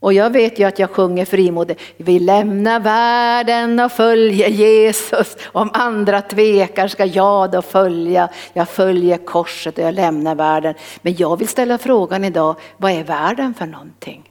[0.00, 5.36] Och jag vet ju att jag sjunger frimodigt, vi lämnar världen och följer Jesus.
[5.46, 10.74] Om andra tvekar ska jag då följa, jag följer korset och jag lämnar världen.
[11.02, 14.29] Men jag vill ställa frågan idag, vad är världen för någonting?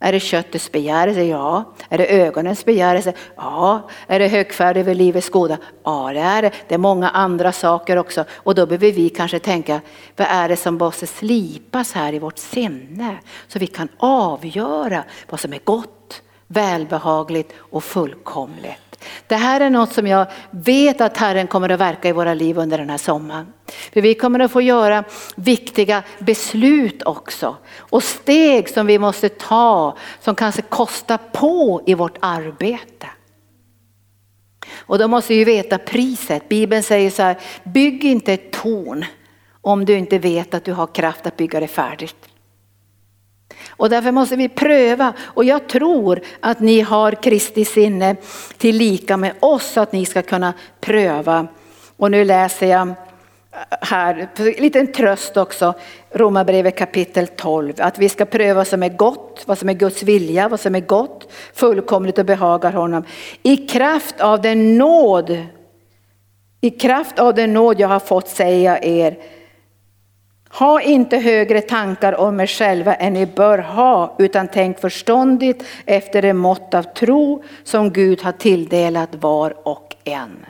[0.00, 1.22] Är det köttets begärelse?
[1.22, 1.74] Ja.
[1.88, 3.12] Är det ögonens begärelse?
[3.36, 3.88] Ja.
[4.06, 5.58] Är det högfärd över livets goda?
[5.84, 6.50] Ja det är det.
[6.68, 8.24] Det är många andra saker också.
[8.32, 9.80] Och då behöver vi kanske tänka,
[10.16, 13.16] vad är det som måste slipas här i vårt sinne?
[13.48, 15.97] Så vi kan avgöra vad som är gott,
[16.48, 19.04] välbehagligt och fullkomligt.
[19.26, 22.58] Det här är något som jag vet att Herren kommer att verka i våra liv
[22.58, 23.52] under den här sommaren.
[23.92, 25.04] För vi kommer att få göra
[25.36, 32.18] viktiga beslut också och steg som vi måste ta som kanske kostar på i vårt
[32.20, 33.06] arbete.
[34.76, 36.48] Och då måste vi veta priset.
[36.48, 39.04] Bibeln säger så här, bygg inte ett torn
[39.60, 42.27] om du inte vet att du har kraft att bygga det färdigt.
[43.78, 48.16] Och därför måste vi pröva och jag tror att ni har Kristi sinne
[48.56, 51.46] till lika med oss så att ni ska kunna pröva.
[51.96, 52.94] Och nu läser jag eh,
[53.80, 55.74] här, en liten tröst också,
[56.10, 60.02] Romarbrevet kapitel 12, att vi ska pröva vad som är gott, vad som är Guds
[60.02, 63.04] vilja, vad som är gott, fullkomligt och behagar honom.
[63.42, 65.46] I kraft av den nåd,
[66.60, 69.18] i kraft av den nåd jag har fått säger jag er,
[70.50, 76.22] ha inte högre tankar om er själva än ni bör ha, utan tänk förståndigt efter
[76.22, 80.46] det mått av tro som Gud har tilldelat var och en.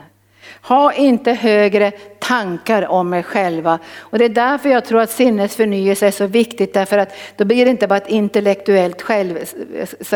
[0.61, 3.79] Ha inte högre tankar om er själva.
[3.99, 7.65] Och det är därför jag tror att sinnesförnyelse är så viktigt, därför att då blir
[7.65, 9.39] det inte bara ett intellektuellt själv,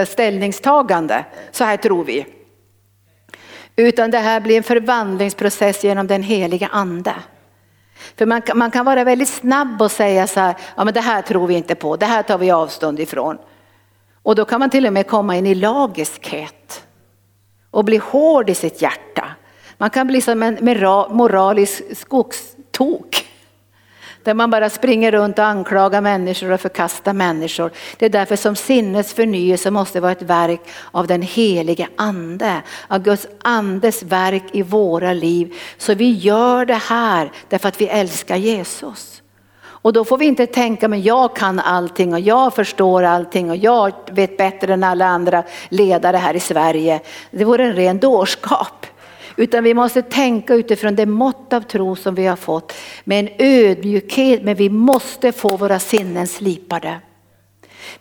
[0.06, 2.26] ställningstagande, så här tror vi.
[3.76, 7.14] Utan det här blir en förvandlingsprocess genom den heliga ande.
[8.18, 11.22] För man, man kan vara väldigt snabb och säga så här, ja men det här
[11.22, 13.38] tror vi inte på, det här tar vi avstånd ifrån.
[14.24, 16.84] Och då kan man till och med komma in i lagiskhet
[17.72, 19.26] och bli hård i sitt hjärta.
[19.78, 20.58] Man kan bli som en
[21.10, 23.23] moralisk skogstok.
[24.24, 27.72] Där man bara springer runt och anklagar människor och förkastar människor.
[27.98, 30.62] Det är därför som sinnets förnyelse måste vara ett verk
[30.92, 32.62] av den helige ande.
[32.88, 35.54] Av Guds andes verk i våra liv.
[35.78, 39.22] Så vi gör det här därför att vi älskar Jesus.
[39.84, 43.58] Och då får vi inte tänka, men jag kan allting och jag förstår allting och
[43.58, 47.02] jag vet bättre än alla andra ledare här i Sverige.
[47.32, 48.86] Det vore en ren dårskap.
[49.36, 52.74] Utan vi måste tänka utifrån det mått av tro som vi har fått
[53.04, 57.00] med en ödmjukhet, men vi måste få våra sinnen slipade.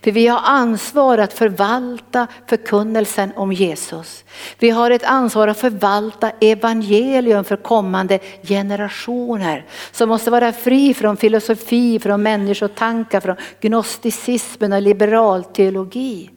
[0.01, 4.23] För vi har ansvar att förvalta förkunnelsen om Jesus.
[4.59, 9.65] Vi har ett ansvar att förvalta evangelium för kommande generationer.
[9.91, 16.32] Som måste vara fri från filosofi, från människotankar, från gnosticismen och liberal teologi.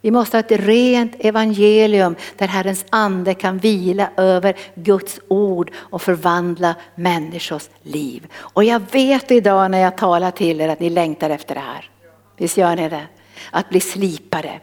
[0.00, 6.02] Vi måste ha ett rent evangelium där Herrens ande kan vila över Guds ord och
[6.02, 8.26] förvandla människors liv.
[8.36, 11.90] Och jag vet idag när jag talar till er att ni längtar efter det här.
[12.36, 13.06] Visst gör ni det?
[13.50, 14.60] Att bli slipade.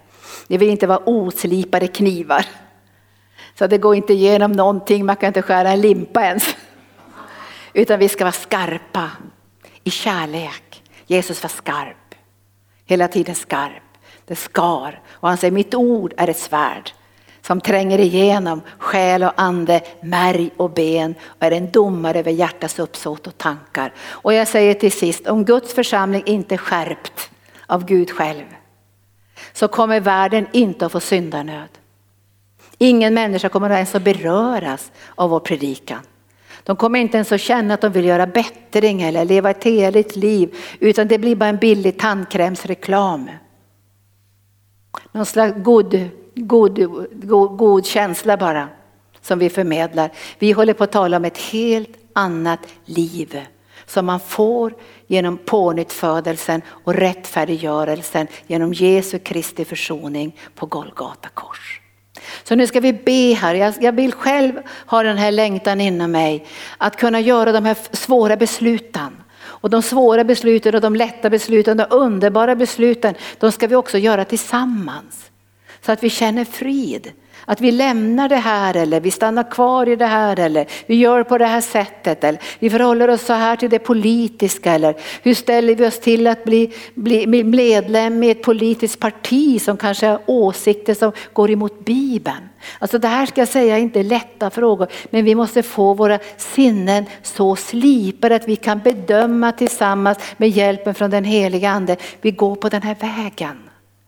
[0.48, 2.46] Ni vill inte vara oslipade knivar.
[3.60, 6.56] Så det går inte igenom någonting, man kan inte skära en limpa ens.
[7.74, 9.12] Utan vi ska vara skarpa
[9.84, 10.84] i kärlek.
[11.08, 12.16] Jesus var skarp,
[12.86, 13.85] hela tiden skarp
[14.26, 15.02] det skar.
[15.10, 16.92] Och han säger, mitt ord är ett svärd
[17.42, 22.80] som tränger igenom själ och ande, märg och ben och är en domare över hjärtats
[22.80, 23.94] uppsåt och tankar.
[23.98, 27.30] Och jag säger till sist, om Guds församling inte skärpt
[27.68, 28.46] av Gud själv
[29.54, 31.70] så kommer världen inte att få syndanöd.
[32.78, 36.00] Ingen människa kommer ens att beröras av vår predikan.
[36.64, 40.16] De kommer inte ens att känna att de vill göra bättring eller leva ett heligt
[40.16, 43.30] liv utan det blir bara en billig tandkrämsreklam.
[45.12, 46.80] Någon slags god, god,
[47.12, 48.68] god, god känsla bara
[49.22, 50.12] som vi förmedlar.
[50.40, 53.42] Vi håller på att tala om ett helt annat liv
[53.86, 54.74] som man får
[55.08, 61.82] genom pånyttfödelsen och rättfärdiggörelsen genom Jesu Kristi försoning på Golgata kors.
[62.44, 64.54] Så nu ska vi be här, jag, jag vill själv
[64.86, 66.46] ha den här längtan inom mig
[66.78, 69.16] att kunna göra de här svåra besluten.
[69.62, 73.98] Och de svåra besluten och de lätta besluten, de underbara besluten, de ska vi också
[73.98, 75.32] göra tillsammans.
[75.82, 77.12] Så att vi känner frid.
[77.46, 81.24] Att vi lämnar det här eller vi stannar kvar i det här eller vi gör
[81.24, 85.34] på det här sättet eller vi förhåller oss så här till det politiska eller hur
[85.34, 90.22] ställer vi oss till att bli, bli medlem i ett politiskt parti som kanske har
[90.26, 92.50] åsikter som går emot Bibeln.
[92.80, 96.20] Alltså det här ska jag säga är inte lätta frågor men vi måste få våra
[96.38, 101.98] sinnen så slipade att vi kan bedöma tillsammans med hjälpen från den heliga ande.
[102.22, 103.58] Vi går på den här vägen,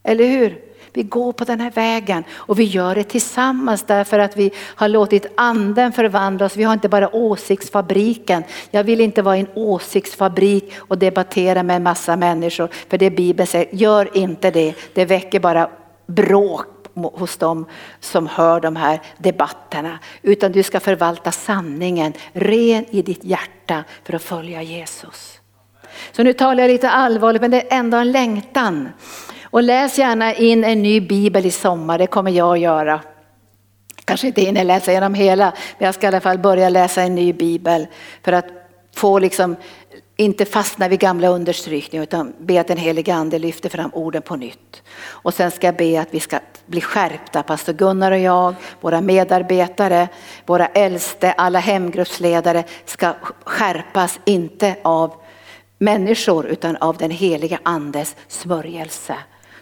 [0.04, 0.67] eller hur?
[0.98, 4.88] Vi går på den här vägen och vi gör det tillsammans därför att vi har
[4.88, 6.58] låtit anden förvandla oss.
[6.58, 8.44] Vi har inte bara åsiktsfabriken.
[8.72, 12.70] Jag vill inte vara i en åsiktsfabrik och debattera med en massa människor.
[12.90, 14.76] För det Bibeln säger, gör inte det.
[14.94, 15.70] Det väcker bara
[16.08, 17.66] bråk hos dem
[18.00, 20.00] som hör de här debatterna.
[20.22, 25.40] Utan du ska förvalta sanningen ren i ditt hjärta för att följa Jesus.
[26.12, 28.90] Så nu talar jag lite allvarligt men det är ändå en längtan.
[29.50, 33.02] Och läs gärna in en ny bibel i sommar, det kommer jag att göra.
[34.06, 37.16] Kanske inte hinner läsa igenom hela, men jag ska i alla fall börja läsa en
[37.16, 37.88] ny bibel
[38.24, 38.46] för att
[38.96, 39.56] få liksom
[40.18, 44.36] inte fastna vid gamla understrykningar utan be att den helige ande lyfter fram orden på
[44.36, 44.84] nytt.
[45.06, 49.02] Och sen ska jag be att vi ska bli skärpta, pastor Gunnar och jag, våra
[49.02, 50.08] medarbetare,
[50.46, 55.14] våra äldste, alla hemgruppsledare ska skärpas, inte av
[55.80, 59.16] människor utan av den heliga andes smörjelse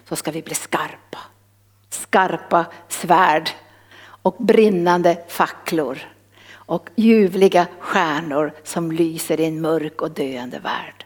[0.08, 1.18] så ska vi bli skarpa.
[1.90, 3.50] Skarpa svärd
[4.22, 5.98] och brinnande facklor
[6.52, 11.04] och ljuvliga stjärnor som lyser i en mörk och döende värld.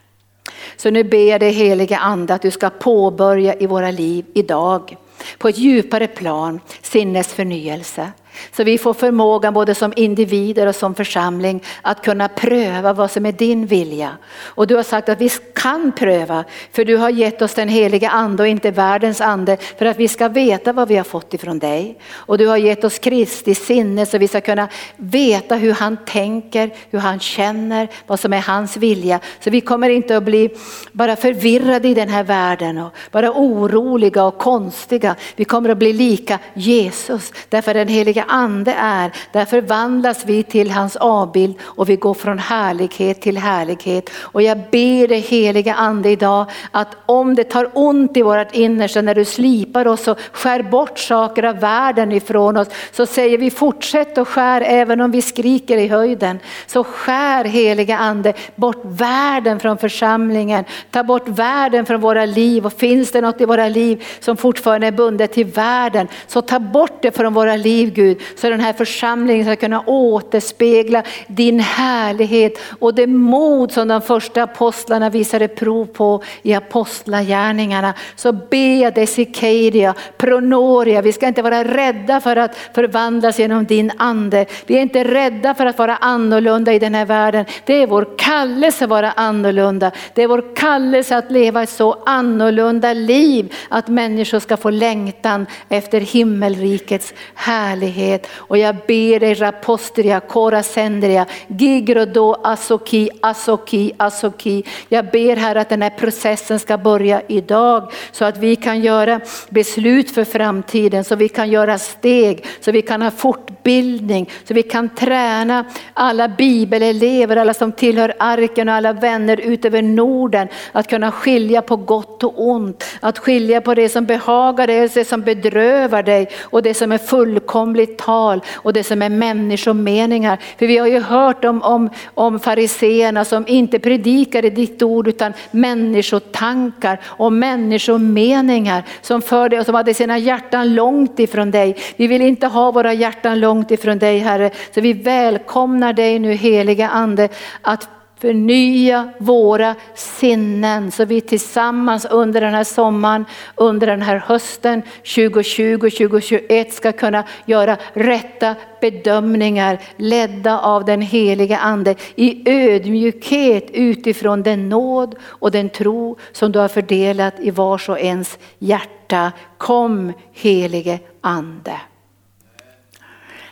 [0.77, 4.97] Så nu ber jag dig heliga ande att du ska påbörja i våra liv idag
[5.39, 8.13] på ett djupare plan sinnesförnyelse.
[8.53, 13.27] Så vi får förmågan både som individer och som församling att kunna pröva vad som
[13.27, 14.11] är din vilja.
[14.41, 18.11] Och du har sagt att vi kan pröva för du har gett oss den heliga
[18.11, 21.59] ande och inte världens ande för att vi ska veta vad vi har fått ifrån
[21.59, 21.99] dig.
[22.13, 26.71] Och du har gett oss Kristi sinne så vi ska kunna veta hur han tänker,
[26.91, 29.21] hur han känner, vad som är hans vilja.
[29.41, 30.51] Så vi kommer inte att bli
[30.93, 35.17] bara förvirrade i den här världen och bara oroliga och konstiga.
[35.37, 40.71] Vi kommer att bli lika Jesus därför den heliga ande är, där förvandlas vi till
[40.71, 44.11] hans avbild och vi går från härlighet till härlighet.
[44.17, 49.03] Och jag ber dig heliga ande idag att om det tar ont i vårt innersta
[49.03, 53.51] när du slipar oss och skär bort saker av världen ifrån oss så säger vi
[53.51, 56.39] fortsätt och skär även om vi skriker i höjden.
[56.67, 62.73] Så skär heliga ande bort världen från församlingen, ta bort världen från våra liv och
[62.73, 67.03] finns det något i våra liv som fortfarande är bundet till världen så ta bort
[67.03, 72.95] det från våra liv Gud så den här församlingen ska kunna återspegla din härlighet och
[72.95, 77.95] det mod som de första apostlarna visade prov på i apostlagärningarna.
[78.17, 83.93] Så be dig Sikeria, Pronoria, vi ska inte vara rädda för att förvandlas genom din
[83.97, 84.47] ande.
[84.67, 87.45] Vi är inte rädda för att vara annorlunda i den här världen.
[87.65, 89.91] Det är vår kallelse att vara annorlunda.
[90.15, 95.47] Det är vår kallelse att leva ett så annorlunda liv att människor ska få längtan
[95.69, 98.27] efter himmelrikets härlighet härlighet.
[98.37, 104.65] Och jag ber dig kora sendria, gigrodo asoki, asoki, asoki.
[104.89, 109.21] Jag ber här att den här processen ska börja idag så att vi kan göra
[109.49, 114.63] beslut för framtiden, så vi kan göra steg, så vi kan ha fortbildning, så vi
[114.63, 121.13] kan träna alla bibelelever, alla som tillhör arken och alla vänner utöver Norden att kunna
[121.13, 126.03] skilja på gott och ont, att skilja på det som behagar dig det som bedrövar
[126.03, 130.39] dig och det som är fullkomligt tal och det som är människomeningar.
[130.59, 135.33] För vi har ju hört om, om, om fariseerna som inte predikade ditt ord utan
[135.51, 141.77] människotankar och människomeningar som förde och som hade sina hjärtan långt ifrån dig.
[141.97, 146.33] Vi vill inte ha våra hjärtan långt ifrån dig Herre, så vi välkomnar dig nu
[146.33, 147.29] heliga Ande
[147.63, 147.89] att
[148.21, 156.71] Förnya våra sinnen så vi tillsammans under den här sommaren, under den här hösten 2020-2021
[156.71, 165.15] ska kunna göra rätta bedömningar ledda av den heliga ande i ödmjukhet utifrån den nåd
[165.23, 169.33] och den tro som du har fördelat i vars och ens hjärta.
[169.59, 171.81] Kom helige ande.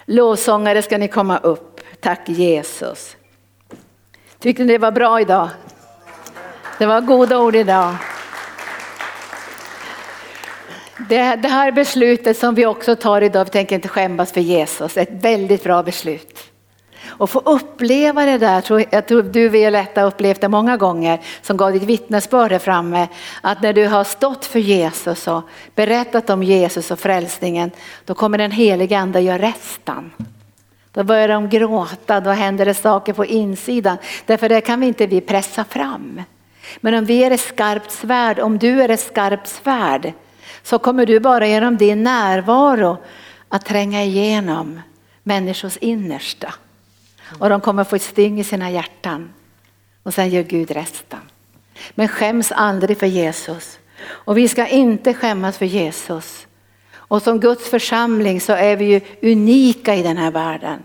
[0.04, 1.80] Lovsångare ska ni komma upp.
[2.00, 3.17] Tack Jesus.
[4.40, 5.48] Tyckte ni det var bra idag?
[6.78, 7.96] Det var goda ord idag.
[11.08, 14.96] Det, det här beslutet som vi också tar idag, vi tänker inte skämmas för Jesus,
[14.96, 16.44] ett väldigt bra beslut.
[17.06, 21.56] Och få uppleva det där, jag tror du Violetta har upplevt det många gånger, som
[21.56, 23.08] gav ditt vittnesbörd här framme,
[23.40, 25.42] att när du har stått för Jesus och
[25.74, 27.70] berättat om Jesus och frälsningen,
[28.04, 30.10] då kommer den heliga ande göra resten.
[30.92, 33.96] Då börjar de gråta, då händer det saker på insidan.
[34.26, 36.22] Därför det kan vi inte vi pressa fram.
[36.80, 40.12] Men om vi är ett skarpt svärd, om du är ett skarpt svärd,
[40.62, 42.96] så kommer du bara genom din närvaro
[43.48, 44.80] att tränga igenom
[45.22, 46.54] människors innersta.
[47.38, 49.32] Och de kommer få ett sting i sina hjärtan.
[50.02, 51.20] Och sen gör Gud resten.
[51.94, 53.78] Men skäms aldrig för Jesus.
[54.00, 56.46] Och vi ska inte skämmas för Jesus.
[57.08, 59.00] Och som Guds församling så är vi ju
[59.32, 60.78] unika i den här världen.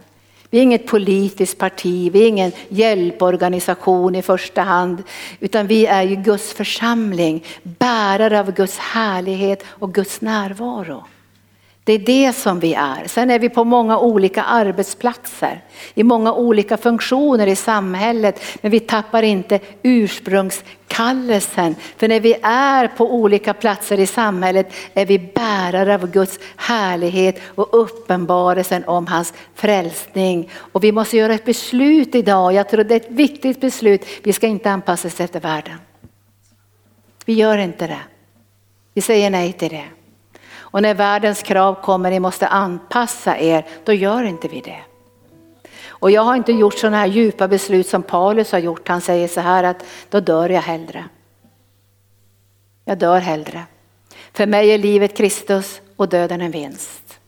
[0.50, 5.04] Vi är inget politiskt parti, vi är ingen hjälporganisation i första hand,
[5.40, 11.04] utan vi är ju Guds församling, bärare av Guds härlighet och Guds närvaro.
[11.86, 13.08] Det är det som vi är.
[13.08, 15.62] Sen är vi på många olika arbetsplatser,
[15.94, 21.76] i många olika funktioner i samhället, men vi tappar inte ursprungskallelsen.
[21.98, 27.42] För när vi är på olika platser i samhället är vi bärare av Guds härlighet
[27.56, 30.50] och uppenbarelsen om hans frälsning.
[30.56, 34.06] Och vi måste göra ett beslut idag, jag tror det är ett viktigt beslut.
[34.24, 35.78] Vi ska inte anpassa oss efter världen.
[37.26, 38.02] Vi gör inte det.
[38.94, 39.86] Vi säger nej till det.
[40.74, 44.80] Och när världens krav kommer, ni måste anpassa er, då gör inte vi det.
[45.88, 48.88] Och jag har inte gjort sådana här djupa beslut som Paulus har gjort.
[48.88, 51.06] Han säger så här att då dör jag hellre.
[52.86, 53.64] Jag dör hellre.
[54.34, 57.20] För mig är livet Kristus och döden en vinst.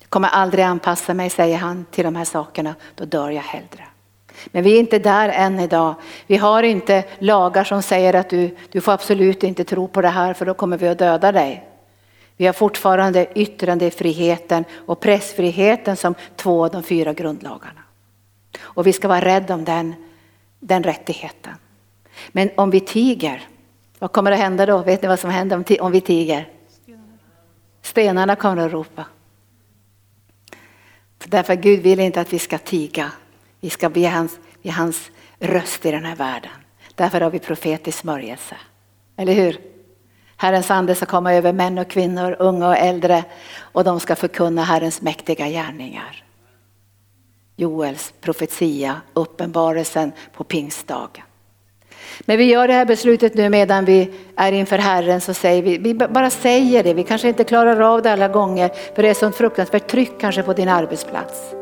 [0.00, 2.74] Jag kommer aldrig anpassa mig, säger han, till de här sakerna.
[2.94, 3.84] Då dör jag hellre.
[4.46, 5.94] Men vi är inte där än idag.
[6.26, 10.08] Vi har inte lagar som säger att du, du får absolut inte tro på det
[10.08, 11.68] här för då kommer vi att döda dig.
[12.36, 17.80] Vi har fortfarande yttrandefriheten och pressfriheten som två av de fyra grundlagarna.
[18.60, 19.94] Och vi ska vara rädda om den,
[20.60, 21.52] den rättigheten.
[22.28, 23.48] Men om vi tiger,
[23.98, 24.78] vad kommer att hända då?
[24.78, 26.48] Vet ni vad som händer om vi tiger?
[27.82, 29.04] Stenarna kommer att ropa.
[31.24, 33.12] Därför Gud vill inte att vi ska tiga.
[33.60, 36.50] Vi ska bli hans, bli hans röst i den här världen.
[36.94, 38.56] Därför har vi profetisk smörjelse.
[39.16, 39.73] Eller hur?
[40.44, 43.24] Herrens ande ska komma över män och kvinnor, unga och äldre
[43.60, 46.24] och de ska förkunna Herrens mäktiga gärningar.
[47.56, 51.24] Joels profetia, uppenbarelsen på pingstdagen.
[52.20, 55.78] Men vi gör det här beslutet nu medan vi är inför Herren så säger vi,
[55.78, 59.14] vi bara säger det, vi kanske inte klarar av det alla gånger för det är
[59.14, 61.54] sånt fruktansvärt tryck kanske på din arbetsplats.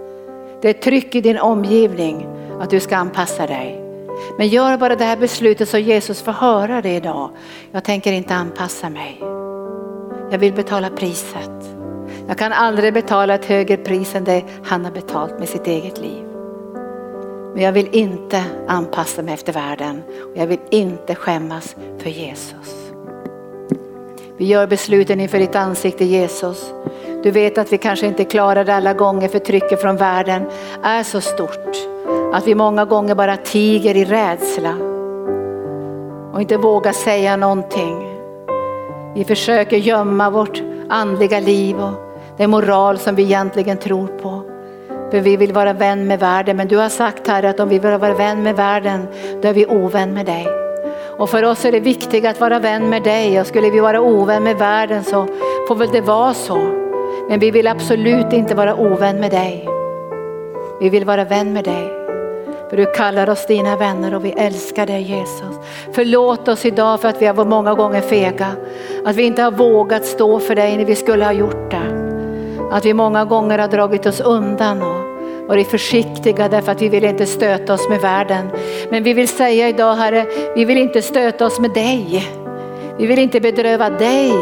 [0.63, 2.27] Det är tryck i din omgivning
[2.61, 3.82] att du ska anpassa dig.
[4.39, 7.31] Men gör bara det här beslutet så Jesus får höra det idag.
[7.73, 9.21] Jag tänker inte anpassa mig.
[10.31, 11.51] Jag vill betala priset.
[12.29, 15.99] Jag kan aldrig betala ett högre pris än det han har betalt med sitt eget
[15.99, 16.25] liv.
[17.55, 22.82] Men jag vill inte anpassa mig efter världen och jag vill inte skämmas för Jesus.
[24.43, 26.75] Vi gör besluten inför ditt ansikte Jesus.
[27.23, 30.43] Du vet att vi kanske inte klarar det alla gånger för trycket från världen
[30.83, 31.77] är så stort.
[32.33, 34.75] Att vi många gånger bara tiger i rädsla
[36.33, 38.19] och inte vågar säga någonting.
[39.15, 41.93] Vi försöker gömma vårt andliga liv och
[42.37, 44.43] den moral som vi egentligen tror på.
[45.11, 46.57] För vi vill vara vän med världen.
[46.57, 49.07] Men du har sagt här att om vi vill vara vän med världen,
[49.43, 50.72] då är vi ovän med dig.
[51.19, 54.01] Och för oss är det viktigt att vara vän med dig och skulle vi vara
[54.01, 55.27] ovän med världen så
[55.69, 56.57] får väl det vara så.
[57.29, 59.69] Men vi vill absolut inte vara ovän med dig.
[60.81, 62.03] Vi vill vara vän med dig.
[62.71, 65.57] För du kallar oss dina vänner och vi älskar dig Jesus.
[65.93, 68.49] Förlåt oss idag för att vi har varit många gånger fega.
[69.05, 72.03] Att vi inte har vågat stå för dig när vi skulle ha gjort det.
[72.71, 75.02] Att vi många gånger har dragit oss undan
[75.53, 78.49] och är försiktiga därför att vi vill inte stöta oss med världen.
[78.91, 82.27] Men vi vill säga idag Herre, vi vill inte stöta oss med dig.
[82.99, 84.33] Vi vill inte bedröva dig.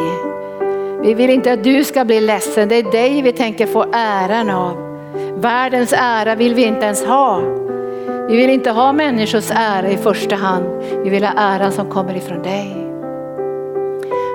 [1.02, 4.50] Vi vill inte att du ska bli ledsen, det är dig vi tänker få äran
[4.50, 4.76] av.
[5.34, 7.40] Världens ära vill vi inte ens ha.
[8.28, 10.64] Vi vill inte ha människors ära i första hand.
[11.04, 12.76] Vi vill ha äran som kommer ifrån dig.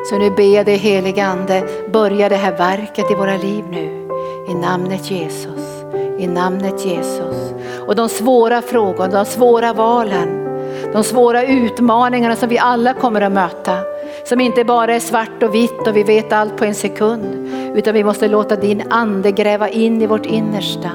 [0.10, 4.10] Så nu ber jag dig helige Ande, börja det här verket i våra liv nu.
[4.48, 5.75] I namnet Jesus.
[6.18, 7.54] I namnet Jesus.
[7.88, 10.46] Och de svåra frågorna, de svåra valen,
[10.94, 13.78] de svåra utmaningarna som vi alla kommer att möta.
[14.26, 17.50] Som inte bara är svart och vitt och vi vet allt på en sekund.
[17.76, 20.90] Utan vi måste låta din ande gräva in i vårt innersta.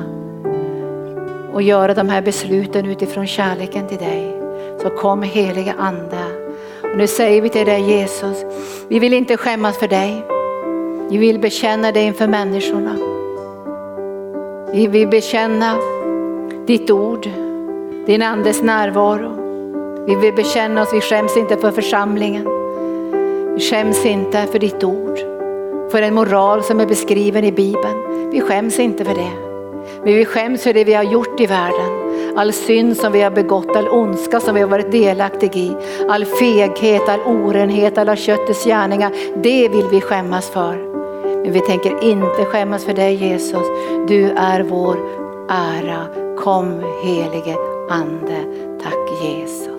[1.52, 4.40] Och göra de här besluten utifrån kärleken till dig.
[4.82, 6.24] Så kom heliga ande.
[6.82, 8.44] Och nu säger vi till dig Jesus,
[8.88, 10.24] vi vill inte skämmas för dig.
[11.10, 13.09] Vi vill bekänna dig inför människorna.
[14.72, 15.76] Vi vill bekänna
[16.66, 17.28] ditt ord,
[18.06, 19.30] din andes närvaro.
[20.06, 22.44] Vi vill bekänna oss, vi skäms inte för församlingen.
[23.55, 25.18] Vi skäms inte för ditt ord,
[25.90, 28.30] för en moral som är beskriven i Bibeln.
[28.30, 29.30] Vi skäms inte för det.
[30.05, 31.90] Men vi skäms för det vi har gjort i världen.
[32.36, 35.76] All synd som vi har begått, all ondska som vi har varit delaktiga i,
[36.09, 39.12] all feghet, all orenhet, alla köttets gärningar.
[39.42, 40.89] Det vill vi skämmas för.
[41.42, 43.66] Men vi tänker inte skämmas för dig Jesus.
[44.08, 44.96] Du är vår
[45.48, 46.06] ära.
[46.38, 47.56] Kom helige
[47.90, 48.44] Ande.
[48.82, 49.69] Tack Jesus.